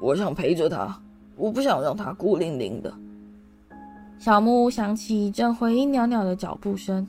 [0.02, 1.00] 我想陪着他，
[1.34, 2.92] 我不想让他孤零零的。
[4.18, 7.08] 小木屋响起一阵回音袅袅的脚步声。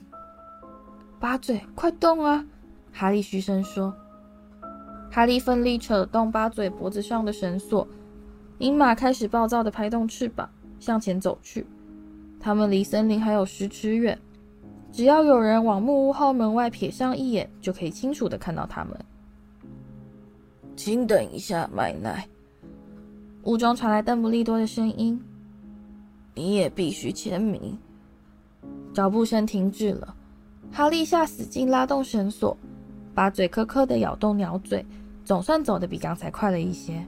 [1.20, 2.42] 八嘴，快动啊！
[2.90, 3.94] 哈利嘘声说。
[5.14, 7.86] 哈利奋力扯动巴嘴脖子上的绳索，
[8.58, 10.50] 鹰马开始暴躁地拍动翅膀，
[10.80, 11.64] 向前走去。
[12.40, 14.18] 他们离森林还有十尺远，
[14.90, 18.98] 只要有人往木屋后门外瞥上一眼，就可以清楚地看到他们。
[20.74, 22.26] 请等一下，麦奈。
[23.44, 25.22] 屋中传来邓布利多的声音。
[26.34, 27.78] 你也必须签名。
[28.92, 30.12] 脚步声停止了，
[30.72, 32.56] 哈利下死劲拉动绳索，
[33.14, 34.84] 把嘴磕磕的咬动鸟嘴，
[35.24, 37.04] 总算走得比刚才快了一些。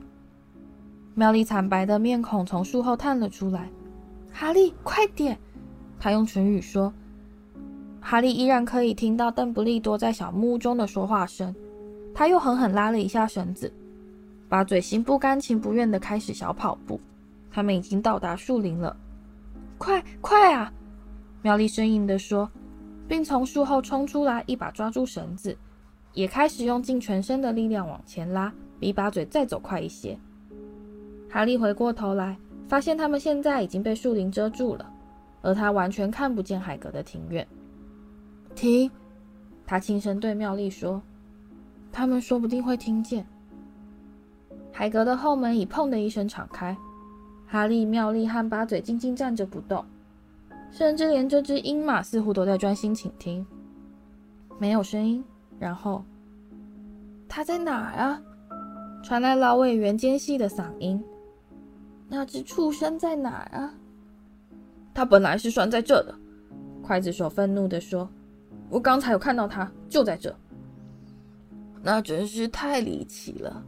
[1.14, 3.68] 妙丽惨白的面孔从树后探了出来。
[4.32, 5.38] 哈利，快点！
[5.98, 6.92] 他用唇语说。
[8.00, 11.54] 哈利依然可以听到邓布利多在小木屋中的说话声。
[12.14, 13.72] 他又狠狠拉了一下绳子，
[14.48, 17.00] 把嘴型不甘情不愿的开始小跑步。
[17.50, 18.96] 他们已经到达树林了。
[19.78, 20.72] 快快啊！
[21.42, 22.50] 妙丽呻吟地说，
[23.08, 25.56] 并从树后冲出来，一把抓住绳子，
[26.16, 30.18] 也开始用尽全身的力量往前拉，比八嘴再走快一些。
[31.30, 34.92] 哈利回过头来，发现他们现在已经被树林遮住了。
[35.42, 37.46] 而他完全看不见海格的庭院。
[38.56, 38.90] 停！
[39.64, 41.00] 他轻声对妙丽说
[41.92, 43.24] ：“他们说不定会听见。”
[44.72, 46.76] 海格的后门已砰的一声敞开，
[47.46, 49.84] 哈利、妙丽和八嘴静静站着不动，
[50.72, 53.46] 甚至连这只鹰马似乎都在专心倾听。
[54.58, 55.22] 没有声音，
[55.58, 56.04] 然后
[57.28, 58.22] 他在哪儿啊？
[59.02, 61.02] 传来老委员尖细的嗓音
[62.08, 63.74] ：“那只畜生在哪儿啊？”
[64.92, 66.14] 他本来是拴在这的，
[66.82, 68.08] 刽子手愤怒地说。
[68.68, 70.34] 我刚才有看到他，就在这。
[71.82, 73.62] 那真是太离奇了，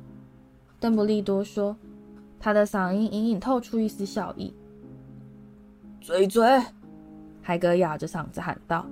[0.81, 1.77] 邓布利多说，
[2.41, 4.53] 他的嗓音隐隐透出一丝笑意。
[6.01, 6.61] 嘴嘴，
[7.41, 8.85] 海格哑着嗓子喊道。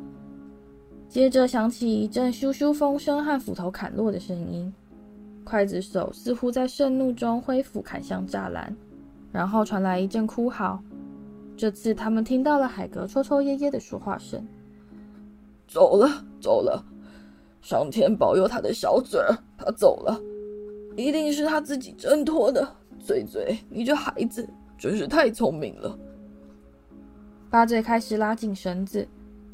[1.08, 4.72] 接着响起一阵咻咻风声和斧头砍落的声音，
[5.44, 8.76] 刽子手似乎在盛怒中挥斧砍向栅栏，
[9.32, 10.82] 然后传来一阵哭嚎。
[11.56, 14.46] 这次他们听到了海格抽抽噎噎的说话声。
[15.66, 16.08] 走了，
[16.40, 16.84] 走了，
[17.62, 20.20] 上天保佑他的小嘴儿，他走了，
[20.96, 22.68] 一定是他自己挣脱的。
[22.98, 25.98] 嘴嘴，你这孩子真是太聪明了。
[27.48, 29.06] 八嘴开始拉紧绳子，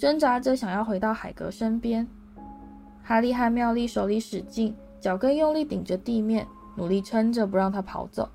[0.03, 2.05] 挣扎着想要回到海格身边。
[3.05, 8.29] 哈利和妙丽手里使劲，脚跟用力顶着地面，努力撑着不让他跑走。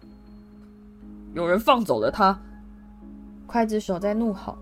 [1.33, 2.39] 有人放走了他！
[3.49, 4.57] 刽子手在怒吼。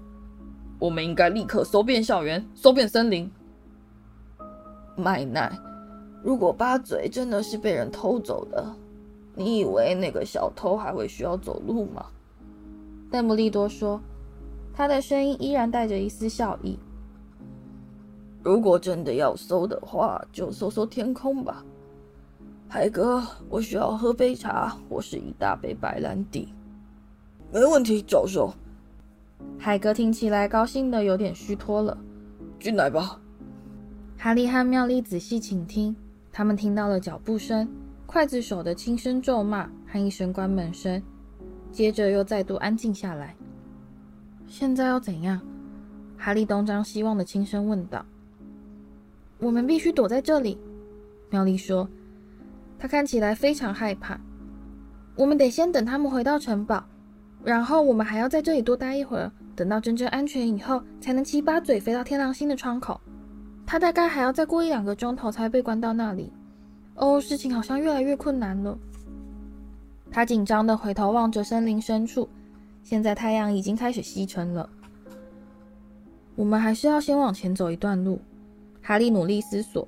[0.80, 3.32] 我们应该立刻搜遍校园，搜遍森林。
[4.96, 5.56] 麦奈，
[6.24, 8.66] 如果八嘴真的是被人偷走的，
[9.36, 12.04] 你以为那个小偷还会需要走路吗？
[13.12, 14.02] 邓布利多说，
[14.74, 16.80] 他的声音依然带着一丝笑意。
[18.46, 21.66] 如果真的要搜的话，就搜搜天空吧。
[22.68, 26.54] 海哥，我需要喝杯茶，或是一大杯白兰地。
[27.52, 28.54] 没问题，教授。
[29.58, 31.98] 海格听起来高兴的有点虚脱了。
[32.60, 33.20] 进来吧。
[34.16, 35.96] 哈利和妙丽仔细倾听，
[36.32, 37.68] 他们听到了脚步声、
[38.08, 41.02] 刽子手的轻声咒骂和一声关门声，
[41.72, 43.36] 接着又再度安静下来。
[44.46, 45.42] 现在要怎样？
[46.16, 48.06] 哈利东张西望的轻声问道。
[49.46, 50.58] “我们必须躲在这里。”
[51.30, 51.88] 妙丽说
[52.80, 54.20] ，“她看起来非常害怕。
[55.16, 56.84] 我们得先等他们回到城堡。”
[57.46, 63.00] 然后我们还要在这里多待一会儿，等到真正安全以后，才能七八嘴飞到天狼星的窗口。
[63.68, 66.34] 他大概还要再过一两个钟头才被关到那里。
[66.96, 68.76] 哦，事情好像越来越困难了。
[70.10, 72.28] 他紧张地回头望着森林深处，
[72.82, 74.68] 现在太阳已经开始西沉了。
[76.36, 78.20] 我们还是要先往前走一段路。
[78.88, 79.88] 哈利努力思索，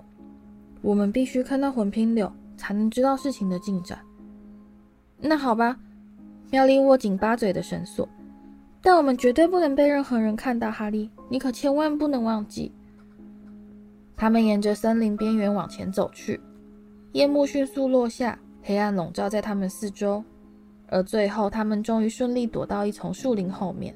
[0.81, 3.99] 我们必须看到魂拼柳，才能知道事情的进展。
[5.19, 5.77] 那好吧。
[6.49, 8.09] 妙丽握紧八嘴的绳索，
[8.81, 10.71] 但我们绝对不能被任何人看到。
[10.71, 12.71] 哈利，你可千万不能忘记。
[14.15, 16.41] 他们沿着森林边缘往前走去，
[17.11, 20.23] 夜幕迅速落下，黑暗笼罩在他们四周，
[20.87, 23.93] 而最后，他们终于顺利躲到一丛树林后面。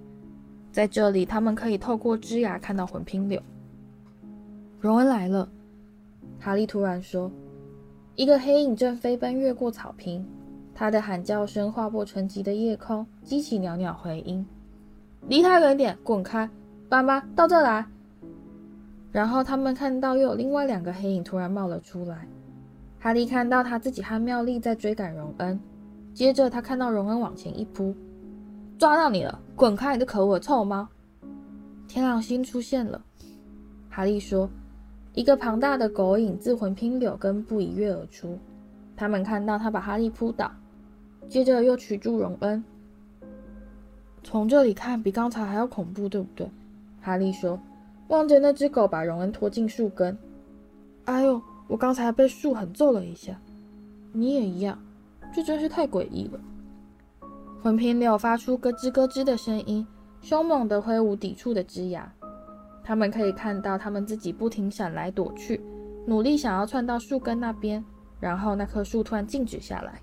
[0.72, 3.42] 在这里，他们可以透过枝桠看到魂拼柳。
[4.82, 5.48] 荣恩来了，
[6.39, 7.32] 哈利突然说，
[8.15, 10.26] 一个黑影正飞奔越过草坪。
[10.74, 14.44] 他的喊叫声划破沉寂的夜空，激起袅袅回音。
[15.28, 16.50] 离他远点，滚开！
[16.89, 17.86] 爸妈，到这来！
[19.12, 22.28] 然后他们看到又有另外两个黑影突然冒了出来。
[23.00, 25.60] 哈利看到他自己和妙丽在追赶荣恩，
[26.12, 27.94] 接着他看到荣恩往前一扑，
[28.80, 29.39] 抓到你了！
[29.56, 30.88] 滚开，你的可恶的臭猫！
[31.88, 33.00] 天狼星出现了，
[33.88, 34.50] 哈利说，
[35.13, 38.38] 一个庞大的狗影自魂拼柳根部一跃而出。
[38.95, 40.51] 他们看到他把哈利扑倒。
[41.28, 42.62] 接着又取住荣恩。
[44.24, 46.49] 从这里看，比刚才还要恐怖，对不对？
[47.01, 47.59] 哈利说，
[48.09, 50.18] 望着那只狗把荣恩拖进树根。
[51.05, 53.39] 哎呦，我刚才被树狠揍了一下。
[54.12, 54.78] 你也一样，
[55.34, 56.39] 这真是太诡异了。
[57.64, 59.88] 魂拼柳发出咯吱咯吱的声音，
[60.22, 62.12] 凶猛地挥舞抵触的枝桠。
[62.84, 65.61] 他们可以看到，他们自己不停闪来躲去，
[66.05, 67.84] 努力想要窜到树根那边，
[68.19, 70.01] 然后那棵树突然静止下来。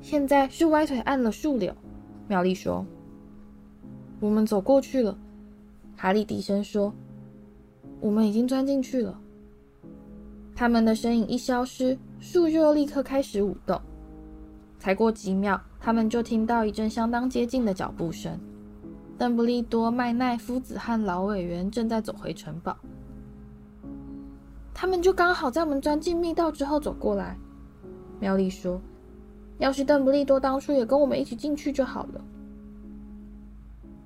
[0.00, 1.74] 现在是歪腿按了树柳，
[2.28, 2.84] 妙丽说
[4.20, 5.16] ：“我们走过去了。”
[5.96, 6.92] 哈利低声说
[8.00, 9.20] ：“我们已经钻进去了。”
[10.54, 13.80] 他们的身影一消失，树就立刻开始舞动。
[14.78, 18.38] 才过几秒，他们就听到一阵相当接近的脚步声。
[19.18, 22.76] 邓布利多、麦奈夫子和老委员正在走回城堡。
[24.74, 27.36] 他们就刚好在我们钻进密道之后走过来，
[28.18, 28.80] 妙丽说。
[29.58, 32.20] 要是邓布利多当初也跟我们一起进去就好了。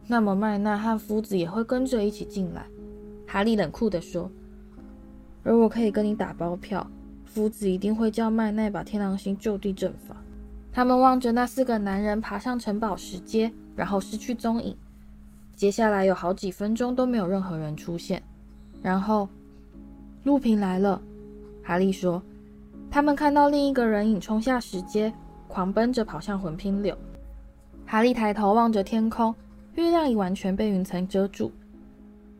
[0.07, 2.67] 那么麦奈和夫子也会跟着一起进来。”
[3.27, 4.31] 哈利冷酷地说。
[5.43, 6.87] “而我可以跟你打包票，
[7.25, 10.17] 夫子一定会叫麦奈把天狼星就地正法。”
[10.73, 14.77] 他们望着那四个男人爬上城堡石阶，然后失去踪影。
[15.57, 18.23] 接下来有好几分钟都没有任何人出现。
[18.83, 19.29] 然后，
[20.23, 21.01] 陆平来了。
[21.65, 22.23] 哈利说
[22.93, 25.13] ：“他们看到另一个人影冲下石阶，
[25.49, 26.97] 狂奔着跑向魂拼柳。”
[27.87, 29.35] 哈利抬头望着天空，
[29.75, 31.51] 月亮已完全被云层遮住。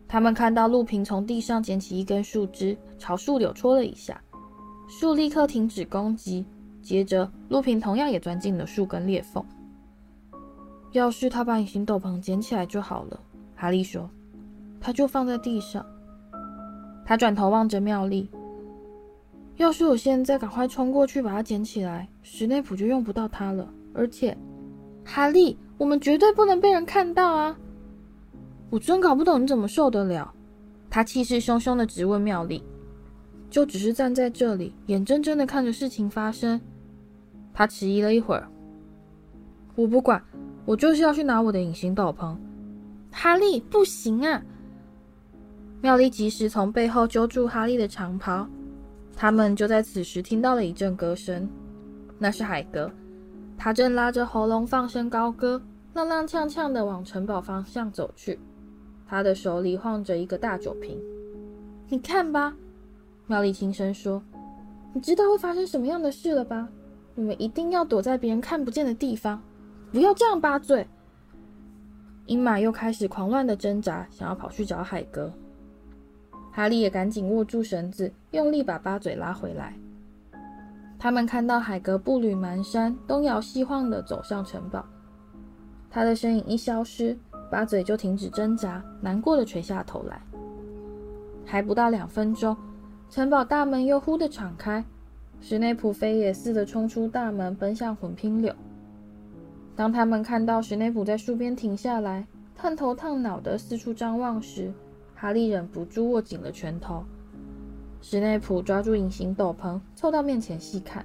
[0.07, 4.21] 他们看到陆平从地上捡起一根树枝，朝树柳戳了一下，
[4.89, 6.45] 树立刻停止攻击。
[6.83, 9.45] 接着，陆平同样也钻进了树根裂缝。
[10.97, 13.20] 要是他把隐形斗篷捡起来就好了，
[13.55, 14.09] 哈利说。
[14.80, 15.84] 他就放在地上。
[17.05, 18.28] 他转头望着妙丽。
[19.57, 23.68] 要是我现在赶快冲过去把它捡起来，史内普就用不到它了。
[23.94, 24.36] 而且，
[25.05, 27.59] 哈利，我们绝对不能被人看到啊！
[28.68, 30.32] 我真搞不懂你怎么受得了。
[30.90, 32.62] 他气势汹汹地质问妙丽。
[33.49, 36.61] 就只是站在这里，眼睁睁地看着事情发生。
[37.55, 38.47] 他迟疑了一会儿。
[39.74, 40.22] 我不管，
[40.67, 42.37] 我就是要去拿我的隐形斗篷。
[43.12, 44.43] 哈利，不行啊！
[45.81, 48.47] 妙丽及时从背后揪住哈利的长袍。
[49.14, 51.49] 他们就在此时听到了一阵歌声，
[52.19, 52.91] 那是海格，
[53.57, 55.62] 他正拉着喉咙放声高歌，
[55.95, 58.39] 踉踉跄跄地往城堡方向走去。
[59.09, 60.99] 他的手里晃着一个大酒瓶。
[61.89, 62.55] 你看吧，
[63.27, 64.21] 妙丽轻声说
[64.93, 66.69] ：“你知道会发生什么样的事了吧？
[67.14, 69.41] 你们一定要躲在别人看不见的地方，
[69.97, 70.86] 不要这样巴嘴。”
[72.26, 75.32] 鹰马又开始狂乱的挣扎，想要跑去找海格。
[76.53, 79.72] 哈利也赶紧握住绳子，用力把八嘴拉回来。
[80.99, 84.84] 他们看到海格步履蹒跚，东摇西晃地走向城堡。
[85.88, 87.16] 他的身影一消失，
[87.51, 90.20] 八嘴就停止挣扎，难过地垂下头来。
[91.47, 92.55] 还不到两分钟，
[93.09, 94.84] 城堡大门又忽地敞开，
[95.40, 98.55] 史内普飞也似的冲出大门，奔向混拼柳。
[99.77, 104.72] 当他们看到史内普在树边停下来，探头探脑的四处张望时，
[105.14, 107.05] 哈利忍不住握紧了拳头。
[108.01, 111.05] 史内普抓住隐形斗篷，凑到面前细看。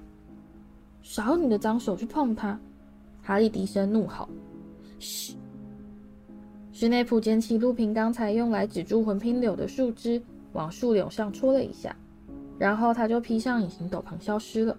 [1.01, 2.57] 少用你的脏手去碰它！
[3.21, 4.29] 哈利低声怒吼。
[4.99, 5.35] 嘘！
[6.71, 10.21] 史内普捡起路平刚才用来止住魂拼柳的树枝，
[10.53, 11.95] 往树柳上戳了一下，
[12.57, 14.77] 然后他就披上隐形斗篷消失了。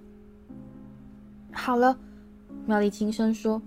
[1.52, 1.98] 好了，
[2.66, 3.60] 妙丽轻声说：“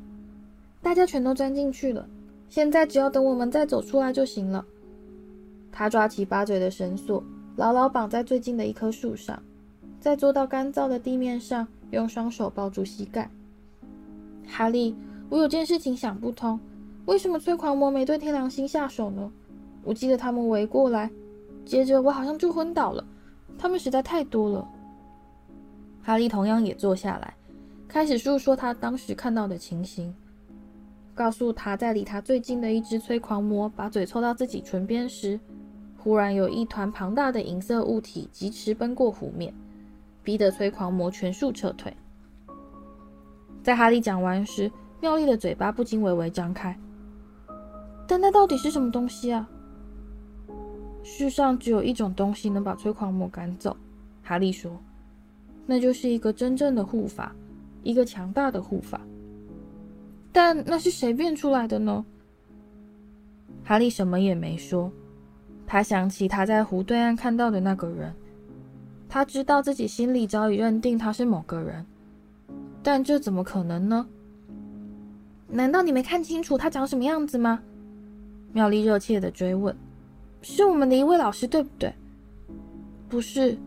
[0.85, 2.07] 大家全都钻进去了，
[2.47, 4.63] 现在只要等我们再走出来就行了。”
[5.73, 7.23] 他抓起八嘴的绳索，
[7.55, 9.41] 牢牢绑在最近的一棵树上，
[9.99, 13.27] 再坐到干燥的地面上，用双手抱住膝盖。
[14.45, 14.95] 哈利，
[15.27, 16.59] 我有件事情想不通，
[17.07, 19.31] 为什么催狂魔没对天狼星下手呢？
[19.83, 21.09] 我记得他们围过来，
[21.65, 23.03] 接着我好像就昏倒了，
[23.57, 24.69] 他们实在太多了。
[26.03, 27.33] 哈利同样也坐下来，
[27.87, 30.13] 开始诉说他当时看到的情形，
[31.15, 35.39] 告诉他在离他最近的一只催狂魔把嘴凑到自己唇边时。
[35.97, 39.51] 忽然有一团庞大的银色物体疾驰奔过湖面，
[40.21, 41.91] 逼得催狂魔全数撤退。
[43.63, 46.77] 在哈利讲完时，妙丽的嘴巴不禁微微张开。
[48.07, 49.49] 但那到底是什么东西啊？
[51.01, 53.75] 世上只有一种东西能把催狂魔赶走，
[54.21, 54.79] 哈利说，
[55.65, 57.35] 那就是一个真正的护法，
[57.81, 59.01] 一个强大的护法。
[60.35, 62.03] 但那是谁变出来的呢？
[63.63, 64.91] 哈利什么也没说。
[65.65, 68.13] 他想起他在湖对岸看到的那个人，
[69.07, 71.85] 他知道自己心里早已认定他是某个人，
[72.83, 74.05] 但这怎么可能呢？
[75.47, 77.61] 难道你没看清楚他长什么样子吗？
[78.51, 79.73] 妙丽热切地追问。
[80.41, 81.93] 是我们的一位老师，对不对？
[83.07, 83.57] 不是，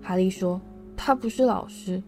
[0.00, 0.60] 哈利说，
[0.96, 2.00] 他不是老师。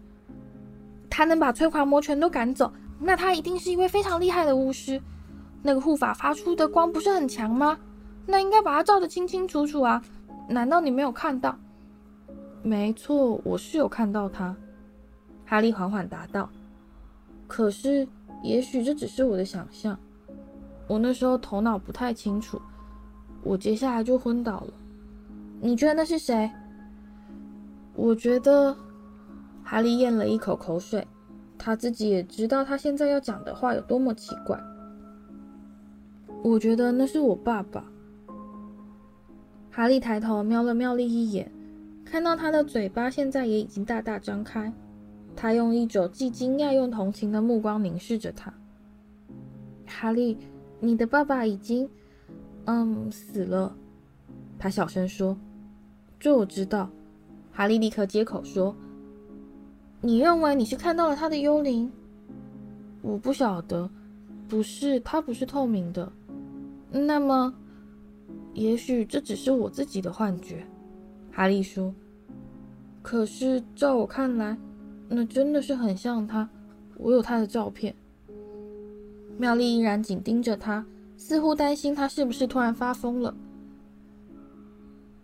[1.09, 5.01] 他能把催狂魔全都赶走，那他一定是一位非常厉害的巫师。
[5.61, 7.77] 那个护法发出的光不是很强吗？
[8.27, 10.03] 那应该把他照得清清楚楚啊！
[10.47, 11.57] 难道你没有看到？
[12.61, 14.55] 没错，我是有看到他。
[15.45, 16.49] 哈利缓缓答道。
[17.47, 18.07] 可是，
[18.41, 19.97] 也许这只是我的想象。
[20.87, 22.61] 我那时候头脑不太清楚，
[23.43, 24.73] 我接下来就昏倒了。
[25.61, 26.49] 你觉得那是谁？
[27.95, 28.75] 我觉得，
[29.63, 31.07] 哈利咽了一口口水，
[31.57, 34.61] 他自己也知道他现在要讲的话有多么奇怪。
[36.43, 37.83] 我觉得那是我爸爸。
[39.71, 41.51] 哈利抬头瞄了妙丽一眼，
[42.05, 44.71] 看到她的嘴巴现在也已经大大张开。
[45.35, 48.53] 他用一种既惊讶又同情的目光凝视着她。
[49.85, 50.37] 哈利，
[50.79, 51.89] 你的爸爸已经，
[52.65, 53.75] 嗯，死了。”
[54.57, 55.37] 他小声说
[56.17, 56.89] ：“这我知道。”
[57.51, 58.73] 哈利立刻接口说
[60.05, 61.91] ：“你认为你是看到了他的幽灵？
[63.01, 63.89] 我不晓得，
[64.47, 66.11] 不是，他不是透明的。
[66.91, 67.51] 那么，
[68.53, 70.63] 也许这只是我自己的幻觉。”
[71.33, 71.91] 哈利说
[73.01, 74.55] ：“可是照我看来，
[75.09, 76.47] 那真的是很像他。
[76.97, 77.95] 我有他的照片。”
[79.39, 80.85] 妙丽依然紧盯着他，
[81.17, 83.35] 似乎担心他是不是突然发疯了。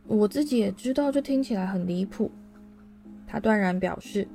[0.08, 2.32] 我自己也知道，这听起来很离谱。
[3.28, 4.28] 他断然表示。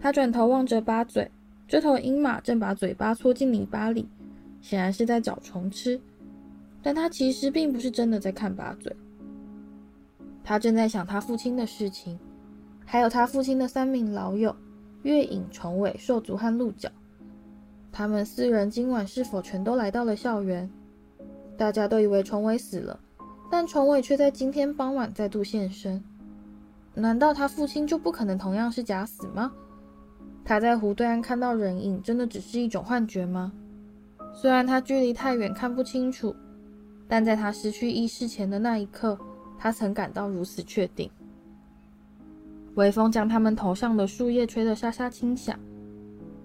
[0.00, 1.30] 他转头望着八嘴，
[1.68, 4.08] 这头鹰马正把嘴巴戳进泥巴里，
[4.62, 6.00] 显然是在找虫吃。
[6.82, 8.96] 但他其实并不是真的在看八嘴，
[10.42, 12.18] 他正在想他父亲的事情，
[12.86, 14.56] 还有他父亲的三名老友——
[15.04, 16.88] 月影、虫尾、兽族和鹿角。
[17.92, 20.70] 他们四人今晚是否全都来到了校园？
[21.58, 22.98] 大家都以为虫尾死了。
[23.50, 26.02] 但虫尾却在今天傍晚再度现身，
[26.94, 29.52] 难道他父亲就不可能同样是假死吗？
[30.44, 33.52] 他在湖对岸看到人影，真的只是一种幻觉吗？
[34.32, 36.34] 虽然他距离太远看不清楚，
[37.06, 39.18] 但在他失去意识前的那一刻，
[39.58, 41.10] 他曾感到如此确定。
[42.74, 45.58] 微风将他们头上的树叶吹得沙沙轻响，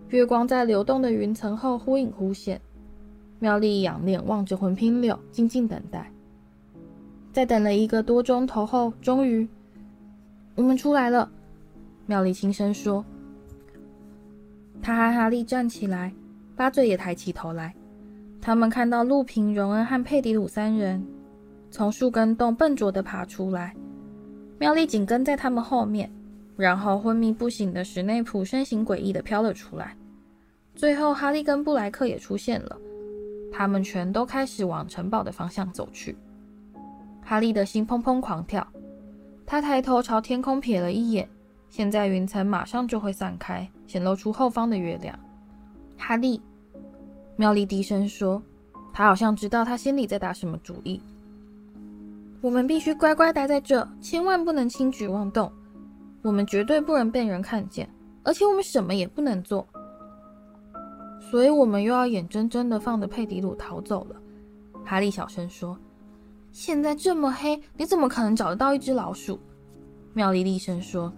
[0.09, 2.59] 月光在流动的云层后忽隐忽现。
[3.39, 6.11] 妙丽仰脸望着魂拼柳，静静等待。
[7.31, 9.47] 在等了一个多钟头后，终于，
[10.55, 11.29] 我们出来了。
[12.05, 13.03] 妙丽轻声说。
[14.81, 16.13] 他和哈利站起来，
[16.55, 17.73] 八嘴也抬起头来。
[18.41, 21.05] 他们看到路平、荣恩和佩迪鲁三人
[21.71, 23.75] 从树根洞笨拙地爬出来，
[24.59, 26.11] 妙丽紧跟在他们后面。
[26.57, 29.93] 然后昏迷不醒的史内普身形诡异地飘了出来。
[30.73, 32.77] 最后，哈利跟布莱克也出现了。
[33.51, 36.15] 他们全都开始往城堡的方向走去。
[37.21, 38.65] 哈利的心砰砰狂跳，
[39.45, 41.27] 他抬头朝天空瞥了一眼，
[41.69, 45.17] 现在云层马上就会散开，显露出后方的月亮。
[45.97, 46.41] 哈利，
[47.35, 48.41] 妙丽低声说，
[48.93, 51.01] 他好像知道他心里在打什么主意。
[52.41, 55.51] 我们必须乖乖待在这，千万不能轻举妄动。
[56.21, 57.89] 我们绝对不能被人看见，
[58.23, 59.67] 而且我们什么也不能做。
[61.19, 64.15] 所以，我们又要眼睁睁地放着佩迪鲁逃走了。
[64.83, 65.77] 哈利小声说。
[66.51, 69.37] 现在这么黑，你怎么可能找得到一只老鼠？
[70.13, 71.11] 妙丽厉声说：“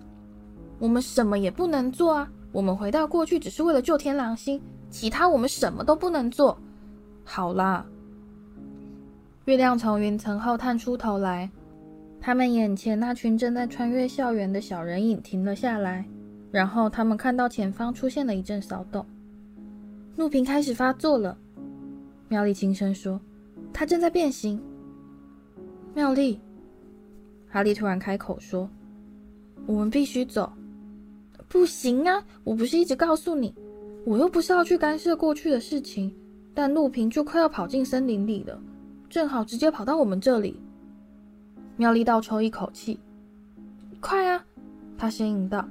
[0.79, 2.31] 我们什么也不能做啊！
[2.57, 6.57] 我们回到过去只是为了救天狼星，其他我们什么都不能做。”
[7.23, 7.85] 好啦，
[9.45, 11.47] 月亮从云层后探出头来，
[12.19, 16.03] 他们眼前那群正在穿越校园的小人影停了下来，
[16.49, 19.05] 然后他们看到前方出现了一阵骚动。
[20.15, 21.37] 怒平开始发作了，
[22.27, 23.21] 妙丽轻声说
[23.71, 24.59] ：“他正在变形。”
[25.93, 26.41] 妙丽，
[27.47, 28.67] 哈利突然开口说
[29.67, 30.51] ：“我们必须走。
[31.47, 32.23] ”“不行啊！
[32.43, 33.53] 我不是一直告诉你，
[34.05, 36.13] 我又不是要去干涉过去的事情。
[36.53, 38.59] 但陆平就快要跑进森林里了，
[39.09, 40.59] 正好直接跑到我们这里。”
[41.77, 42.99] 妙丽倒抽一口气
[44.01, 44.43] ：“快啊！”
[44.97, 45.63] 他呻吟道，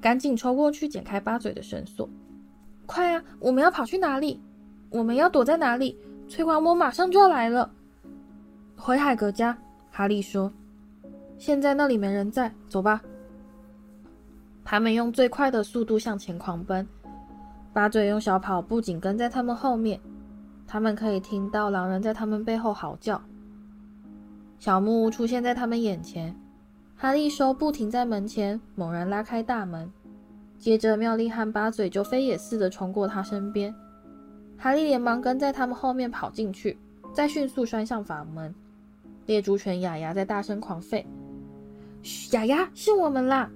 [0.00, 2.08] 赶紧抽过去解开八嘴的绳索。
[2.86, 3.22] “快啊！
[3.40, 4.40] 我们要跑去哪里？
[4.90, 5.98] 我们要躲在哪里？
[6.28, 7.70] 催狂魔马上就要来了。”
[8.78, 9.58] 回海格家。
[9.90, 10.52] 哈利说
[11.36, 13.02] ：“现在那里没人在，走吧。”
[14.70, 16.86] 他们用最快的速度向前狂奔，
[17.72, 19.98] 八嘴用小跑步紧跟在他们后面。
[20.66, 23.18] 他们可以听到狼人在他们背后嚎叫。
[24.58, 26.36] 小木屋出现在他们眼前，
[26.94, 29.90] 哈利手不停在门前，猛然拉开大门。
[30.58, 33.74] 接着，妙丽和八嘴就飞也似的冲过他身边。
[34.58, 36.78] 哈利连忙跟在他们后面跑进去，
[37.14, 38.54] 再迅速拴上房门。
[39.24, 41.06] 猎猪犬雅雅在大声狂吠。
[42.02, 43.50] 嘘，雅雅，是我们啦！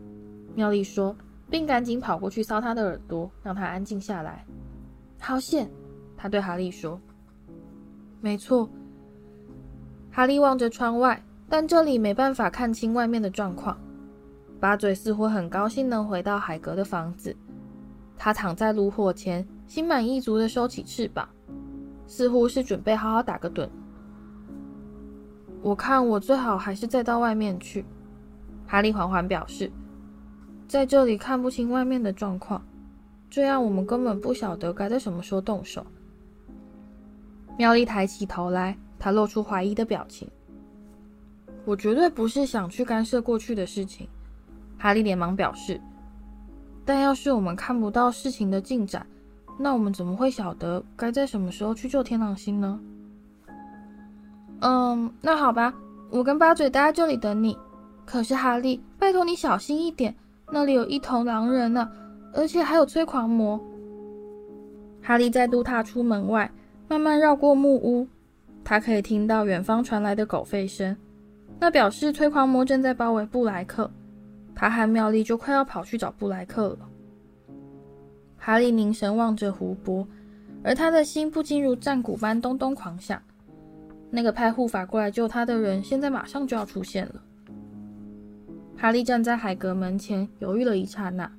[0.55, 1.16] 妙丽说，
[1.50, 4.44] 并赶紧跑过去搔他的耳朵，让他安静下来。
[5.20, 5.70] 好险！
[6.16, 7.00] 他对哈利说。
[8.20, 8.68] 没错。
[10.11, 13.78] 哈利望着窗外，但这里没办法看清外面的状况。
[14.61, 17.34] 八嘴似乎很高兴能回到海格的房子。
[18.16, 21.28] 他躺在炉火前，心满意足地收起翅膀，
[22.07, 23.68] 似乎是准备好好打个盹。
[25.62, 27.84] 我看我最好还是再到外面去，
[28.66, 29.70] 哈利缓缓表示，
[30.72, 32.64] 在这里看不清外面的状况，
[33.28, 35.84] 这样我们根本不晓得该在什么时候动手。
[37.58, 40.26] 妙丽抬起头来，她露出怀疑的表情。
[41.66, 44.08] 我绝对不是想去干涉过去的事情，
[44.78, 45.78] 哈利连忙表示。
[46.86, 49.06] 但要是我们看不到事情的进展，
[49.58, 52.80] 那我们怎么会晓得该在什么时候去救天狼星呢？
[54.60, 55.74] 嗯，那好吧，
[56.08, 57.58] 我跟八嘴待在这里等你。
[58.06, 60.14] 可是哈利，拜托你小心一点，
[60.55, 61.90] 那里有一头狼人呢，
[62.34, 63.59] 而且还有催狂魔。
[65.00, 66.53] 哈利再度踏出门外，
[66.88, 68.07] 慢慢绕过木屋，
[68.62, 70.94] 他可以听到远方传来的狗吠声，
[71.59, 73.90] 那表示催狂魔正在包围布莱克。
[74.55, 76.78] 他和妙丽就快要跑去找布莱克了。
[78.36, 80.07] 哈利凝神望着湖泊，
[80.62, 83.20] 而他的心不禁如战鼓般咚咚狂响。
[84.11, 87.14] 那个派护法过来救他的人，现在马上就要出现了。
[88.82, 91.30] 哈利站在海格门前，犹豫了一刹那。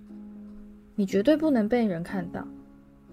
[0.95, 2.47] 你绝对不能被人看到，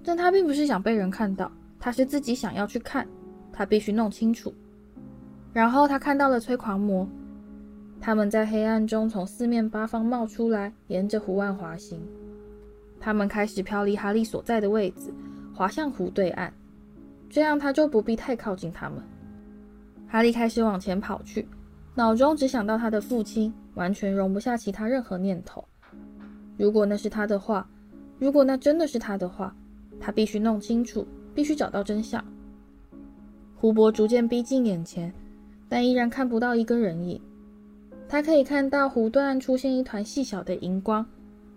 [0.04, 1.50] 但他并不是想被人看到，
[1.80, 3.04] 他是自己想要去看，
[3.52, 4.54] 他必须弄清楚。
[5.52, 7.08] 然后他看到了催狂魔，
[8.00, 12.00] 他们在黑暗中从四面八方冒出来，沿着湖岸滑行。
[13.00, 15.12] 他们开始飘离哈利所在的位置，
[15.52, 16.52] 滑向湖对岸，
[17.28, 19.02] 这样他就不必太靠近他们。
[20.06, 21.48] 哈利开始往前跑去，
[21.94, 25.64] 脑中只想到他的父亲，完全容不下其他任何念头。
[26.56, 27.68] 如果那是他的话，
[28.18, 29.54] 如果那真的是他的话，
[29.98, 32.24] 他必须弄清楚，必须找到真相。
[33.56, 35.12] 湖泊逐渐逼近眼前，
[35.68, 37.20] 但依然看不到一个人影。
[38.08, 41.04] 他可以看到湖段出现一团细小的荧光，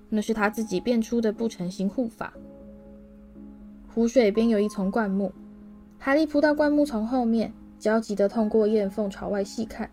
[0.09, 2.33] 那是他自己变出的不成形护法。
[3.87, 5.31] 湖水边有一丛灌木，
[5.99, 7.53] 哈利扑到灌木丛后面。
[7.79, 9.89] 焦急地通过堰缝朝外细看，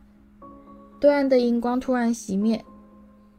[1.00, 2.62] 对岸的荧光突然熄灭，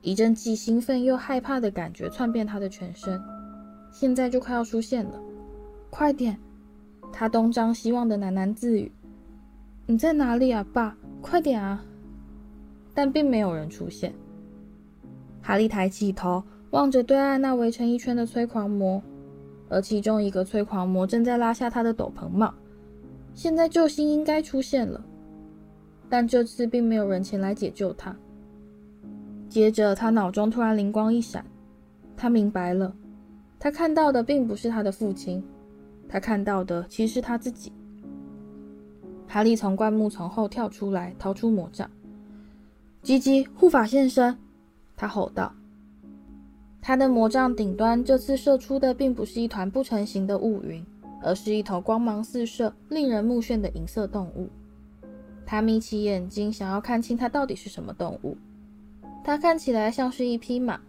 [0.01, 3.21] 一阵既兴奋又害怕的感觉窜遍他的全身。
[3.91, 5.21] 现在就快要出现了，
[5.91, 6.39] 快点！
[7.13, 8.91] 他东张西望的喃喃自语
[9.85, 10.97] ：“你在哪里啊，爸？
[11.21, 11.83] 快点啊！”
[12.95, 14.11] 但并没有人出现。
[15.41, 16.41] 哈利抬起头，
[16.71, 19.03] 望着对岸那围成一圈的催狂魔，
[19.69, 22.51] 而其中一个催狂魔正在拉下他的斗篷帽。
[23.35, 25.03] 现在救星应该出现了，
[26.11, 28.13] 但这次并没有人前来解救他。
[29.47, 31.45] 接着，他脑中突然灵光一闪，
[32.17, 32.93] 他明白了，
[33.57, 35.41] 他看到的并不是他的父亲，
[36.09, 37.71] 他看到的其实是他自己。
[39.25, 41.89] 哈利从灌木丛后跳出来，掏出魔杖。
[43.01, 44.37] 吉吉，护法现身！
[44.97, 45.53] 他吼道。
[46.81, 50.85] 他的魔杖顶端这次射出的并不是一团不成形的雾云。
[51.23, 54.49] 而是一头光芒四射、令人目眩的银色动物。
[55.51, 58.37] 他眯起眼睛，想要看清它到底是什么动物。
[59.21, 60.79] 它看起来像是一匹马。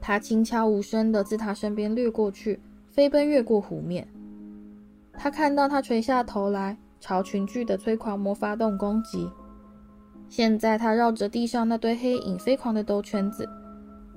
[0.00, 2.58] 它轻悄无声地自他身边掠过去，
[2.88, 4.04] 飞奔越过湖面。
[5.12, 9.30] 他看到它垂下头来，朝群聚的催狂魔发动攻击。
[10.28, 13.48] 现在，它绕着地上那堆黑影飞狂地兜圈子。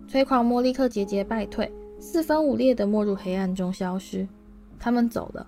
[0.07, 4.27] 催狂魔立刻节节败退，四分五裂地没入黑暗中消失。
[4.79, 5.45] 他们走了。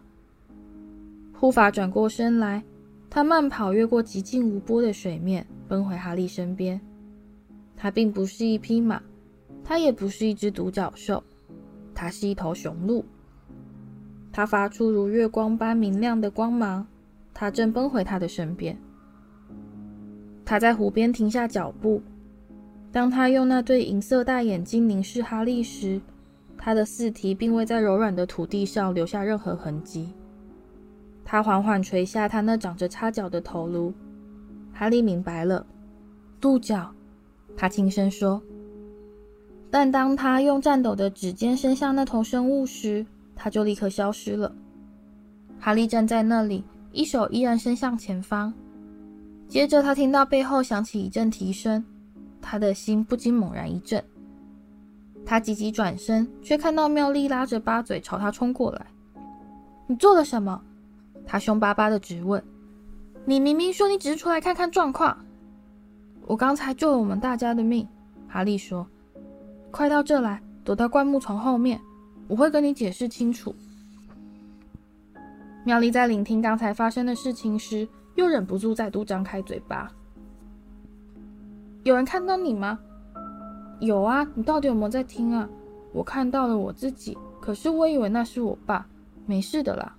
[1.34, 2.64] 护法转过身来，
[3.10, 6.80] 他慢跑越过寂静无波的水面，奔回哈利身边。
[7.76, 9.02] 他并不是一匹马，
[9.64, 11.24] 他也不是一只独角兽，
[11.94, 13.04] 他是一头雄鹿。
[14.32, 16.86] 他发出如月光般明亮的光芒，
[17.34, 18.78] 他正奔回他的身边。
[20.46, 22.02] 他在湖边停下脚步，
[22.92, 26.00] 当他用那对银色大眼睛凝视哈利时，
[26.58, 30.14] 他的四蹄并未在柔软的土地上留下任何痕迹。
[31.30, 33.94] 他缓缓垂下他那长着插角的头颅。
[34.74, 35.66] 哈利明白了，
[36.40, 36.90] 鹿角。
[37.58, 38.42] 他轻声说。
[39.70, 43.06] 但当他用颤抖的指尖伸向那头生物时，
[43.36, 44.56] 他就立刻消失了。
[45.60, 46.64] 哈利站在那里，
[46.94, 48.54] 一手依然伸向前方。
[49.50, 51.84] 接着，他听到背后响起一阵啼声，
[52.42, 54.02] 他的心不禁猛然一震。
[55.26, 58.86] 他急急转身，却看到妙丽拉着八嘴朝他冲过来。
[59.88, 60.62] “你做了什么？”
[61.28, 62.42] 他凶巴巴的质问。
[63.26, 65.26] “你明明说你只是出来看看状况。
[66.26, 67.88] ”“我刚才救了我们大家的命。”
[68.28, 68.88] 哈利说。
[69.70, 71.80] “快到这来，躲到灌木丛后面，
[72.28, 73.54] 我会跟你解释清楚。”
[75.66, 79.92] 妙丽在聆听刚才发生的事情时，又忍不住再度张开嘴巴。
[81.84, 82.80] “有人看到你吗？”
[83.80, 85.48] 有啊，你到底有没有在听啊？
[85.92, 88.86] 我看到了我自己，可是我以为那是我爸。
[89.26, 89.97] 没事的啦，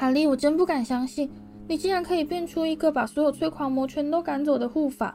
[0.00, 1.28] 哈利，我真不敢相信，
[1.68, 5.14] 你竟然可以变出一个把所有催狂魔全都赶走的护法，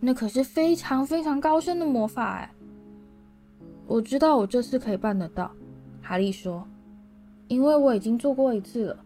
[0.00, 2.50] 那可是非常非常高深的魔法哎。
[3.86, 5.50] 我知道我这次可以办得到，
[6.00, 6.66] 哈利说，
[7.46, 8.96] 因为我已经做过一次了。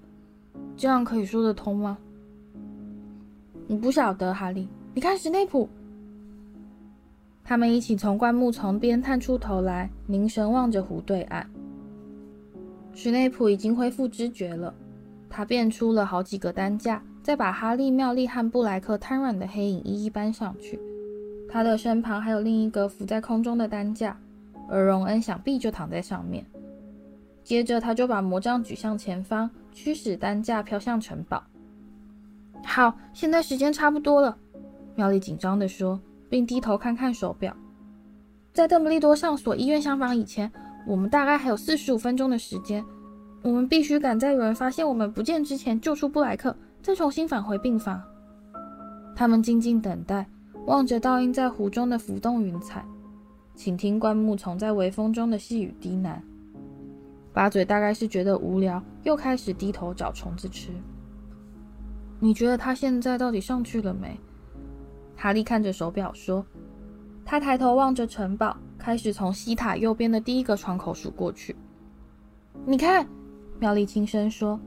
[0.76, 1.98] 这样可以说得通吗？
[3.66, 5.68] 你不晓得，哈利，你看史内普。
[7.42, 11.50] 他们一起从灌木丛边探出头来，凝神望着湖对岸。
[12.94, 14.72] 史内普已经恢复知觉了，
[15.37, 20.80] 他变出了好几个担架，再把哈利、妙丽和布莱克瘫软的黑影一一搬上去。
[21.47, 24.18] 他的身旁还有另一个浮在空中的担架，
[24.66, 26.43] 而荣恩想必就躺在上面。
[27.45, 31.45] 接着，他就把魔杖举向前方，驱使担架飘向城堡。
[32.64, 34.39] 好，现在时间差不多了，
[34.95, 37.55] 妙丽紧张地说，并低头看看手表。
[38.55, 40.51] 在邓布利多上锁医院厢房以前，
[40.87, 42.82] 我们大概还有四十五分钟的时间。
[43.47, 48.03] 我们必须赶在有人发现我们不见之前救出布莱克，再重新返回病房。
[49.14, 50.26] 他们静静等待，
[50.66, 52.84] 望着倒映在湖中的浮动云彩，
[53.55, 56.20] 请听灌木丛在微风中的细语低喃。
[57.32, 60.72] 八嘴大概是觉得无聊，又开始低头找虫子吃。
[62.18, 64.18] 你觉得他现在到底上去了没？
[65.14, 66.44] 哈利看着手表说。
[67.24, 71.55] 他抬头望着城堡，开始从西塔右边的第一个窗口数过去。
[72.64, 73.07] 你看。
[73.59, 74.61] 妙丽轻声说：“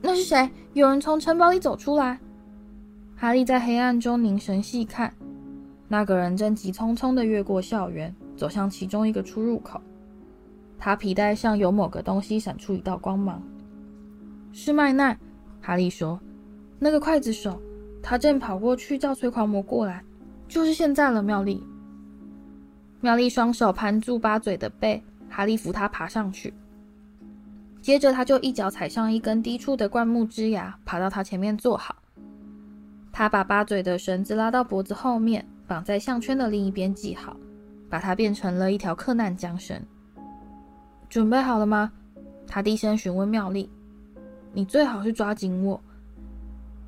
[0.00, 0.48] 那是谁？
[0.74, 2.18] 有人从城堡里走出来。”
[3.16, 5.12] 哈利在黑暗中凝神细看，
[5.88, 9.80] 那个人正急匆匆地越过校园，走向其中一个出入口。
[10.78, 13.42] 他皮带上有某个东西闪出一道光芒。
[14.52, 15.16] 是麦奈，
[15.60, 16.20] 哈利说
[16.78, 17.60] ：“那个刽子手，
[18.02, 20.02] 他正跑过去叫催狂魔过来，
[20.48, 21.64] 就是现在了。”妙丽，
[23.00, 26.52] 妙丽双手攀住八嘴的背，哈利扶他爬上去。
[27.82, 31.96] 接着，他就一脚踩上一根低处的灌木枝芽，爬到他前面坐好。
[33.10, 37.36] 他把八嘴的绳子拉到脖子后面，绑在项圈的另一边系好，
[37.90, 39.78] 把它变成了一条克难缰绳。
[41.10, 41.92] 准备好了吗？
[42.46, 43.68] 他低声询问妙丽。
[44.52, 45.78] 你最好是抓紧我。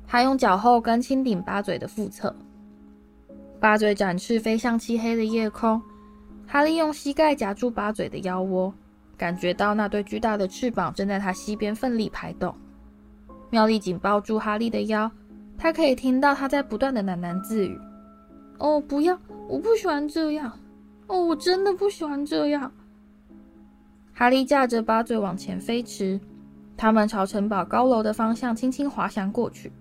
[0.07, 2.33] 他用脚后跟轻顶八嘴的腹侧，
[3.59, 5.81] 八嘴展翅飞向漆黑的夜空。
[6.47, 8.73] 哈利用膝盖夹住八嘴的腰窝。
[9.17, 12.55] 感觉到那对巨大的翅膀正在他膝边奋力拍动。
[13.49, 15.09] 妙丽紧抱住哈利的腰，
[15.57, 17.79] 他可以听到他在不断的喃喃自语
[18.59, 19.17] ：“哦，不要！
[19.47, 20.51] 我不喜欢这样！
[21.07, 22.71] 哦，我真的不喜欢这样！”
[24.13, 26.19] 哈利驾着八嘴往前飞驰，
[26.75, 29.71] 他们朝城堡高楼的方向轻轻滑翔过去。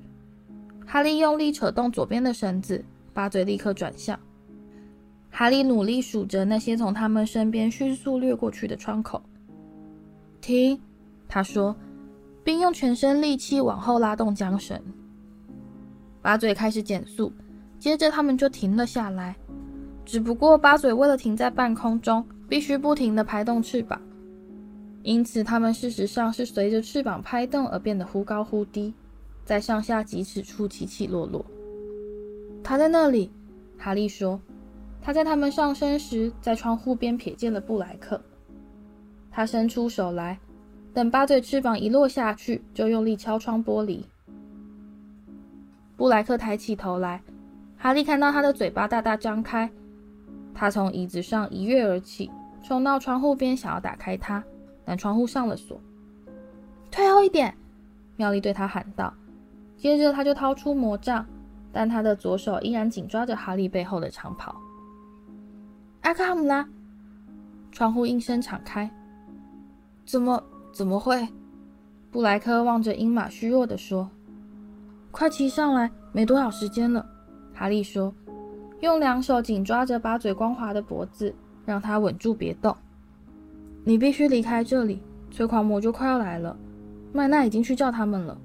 [0.87, 4.18] 哈利用力扯动左边的绳子，八嘴立刻转向。
[5.37, 9.20] 哈利努力数着那些从他们身边迅速掠过去的窗口。
[10.41, 10.80] 停，
[11.28, 11.74] 他说，
[12.45, 14.80] 并用全身力气往后拉动缰绳。
[16.22, 17.32] 八嘴开始减速，
[17.80, 19.35] 接着他们就停了下来。
[20.05, 24.01] 只不过八嘴为了停在半空中，必须不停地拍动翅膀，
[25.03, 28.95] 因此他们事实上是随着翅膀拍动而变得忽高忽低，
[29.45, 31.45] 在上下几尺处起起落落。
[32.62, 33.32] 他在那里，
[33.76, 34.41] 哈利说。
[35.05, 38.18] 他在他们上升时，在窗户边瞥见了布莱克。
[39.30, 40.38] 他伸出手来，
[40.94, 44.02] 等八嘴翅膀一落下去，就用力敲窗玻璃。
[45.94, 47.22] 布莱克抬起头来，
[47.76, 49.70] 哈利看到他的嘴巴大大张开。
[50.55, 52.30] 他从椅子上一跃而起，
[52.62, 54.42] 冲到窗户边，想要打开它，
[54.86, 55.78] 但窗户上了锁。
[56.90, 57.55] 退后一点，
[58.16, 59.12] 妙丽对他喊道。
[59.76, 61.26] 接着他就掏出魔杖，
[61.70, 64.57] 但他的左手依然紧抓着哈利背后的长袍。
[66.05, 66.68] 阿克哈姆拉，
[67.72, 68.90] 窗户应声敞开。
[70.05, 71.26] 怎么怎么会？
[72.11, 74.11] 布莱克望着鹰马虚弱地说
[75.11, 77.07] ：“快骑上来，没多少时间了。”
[77.55, 78.14] 哈利说，
[78.80, 81.34] 用两手紧抓着八嘴光滑的脖子，
[81.64, 82.76] 让他稳住别动。
[83.82, 85.00] 你必须离开这里，
[85.30, 86.55] 催狂魔就快要来了。
[87.14, 88.36] 麦娜已经去叫他们了。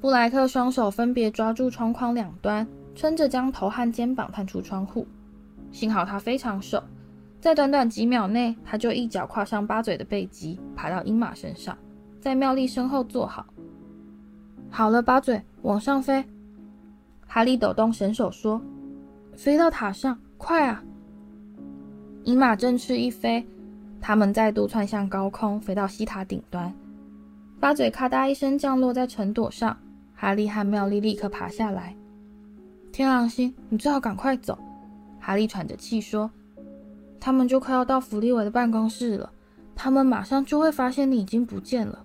[0.00, 2.66] 布莱克双手分别抓住窗框两端，
[2.96, 5.06] 撑着将头和肩膀探出窗户。
[5.74, 6.80] 幸好他非常瘦，
[7.40, 11.76] 在短短几秒内，他就一脚跨上八嘴的背脊，爬到鹰马身上，
[12.20, 13.44] 在妙丽身后坐好。
[14.70, 16.24] 好了，八嘴，往上飞。
[17.26, 18.62] 哈利抖动绳手说
[19.36, 20.80] ：“飞到塔上，快啊！”
[22.22, 23.44] 鹰马振翅一飞，
[24.00, 26.72] 他们再度窜向高空，飞到西塔顶端。
[27.58, 29.76] 八嘴咔嗒一声降落在尘朵上，
[30.14, 31.96] 哈利和妙丽立刻爬下来。
[32.92, 34.56] 天狼星，你最好赶快走。
[35.26, 36.30] 哈利喘着气说
[37.18, 39.32] ：“他们就快要到弗利维的办公室了，
[39.74, 42.04] 他们马上就会发现你已经不见了。”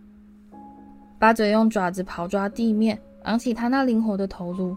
[1.19, 4.73] 八嘴用爪子刨抓地面，昂起他那灵活的头颅。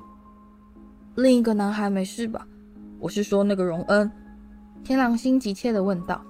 [1.14, 2.44] 另一个男孩没事吧？
[2.98, 4.10] 我是说那个荣恩。
[4.82, 6.20] 天狼星急切地问道：“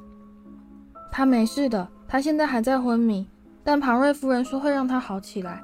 [1.10, 3.26] 他没事的，他现在还在昏迷，
[3.64, 5.62] 但庞瑞夫人说会让他好起来。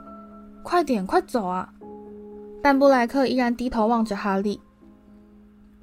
[0.63, 1.71] 快点，快走啊！”
[2.65, 4.59] 但布莱克依然低头望着哈利。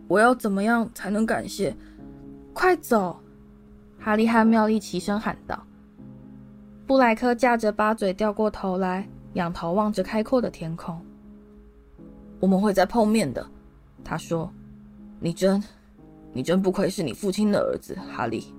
[0.08, 1.76] 我要怎么样才能感谢？
[2.54, 3.20] 快走！
[4.00, 5.66] 哈利和妙丽齐声喊道。
[6.86, 11.00] 布莱克架着八嘴掉过头来，仰头望着开阔的天空。
[12.40, 13.46] 我们会再碰面的，
[14.04, 14.52] 他说。
[15.20, 15.64] 你真，
[16.34, 18.54] 你真不愧是你父亲的儿子，哈利。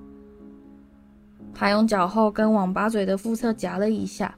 [1.55, 4.37] 他用脚后跟往八嘴的腹侧夹了一下，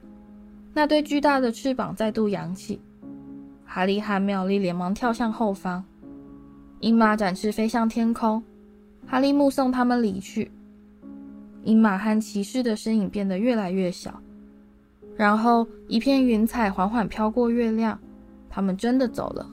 [0.73, 2.79] 那对巨大的翅膀再度扬起。
[3.65, 5.83] 哈利和妙丽连忙跳向后方，
[6.79, 8.43] 鹰马展翅飞向天空。
[9.07, 10.51] 哈利目送他们离去，
[11.63, 14.21] 鹰马和骑士的身影变得越来越小，
[15.15, 17.99] 然后一片云彩缓缓飘过月亮，
[18.49, 19.49] 他们真的走了。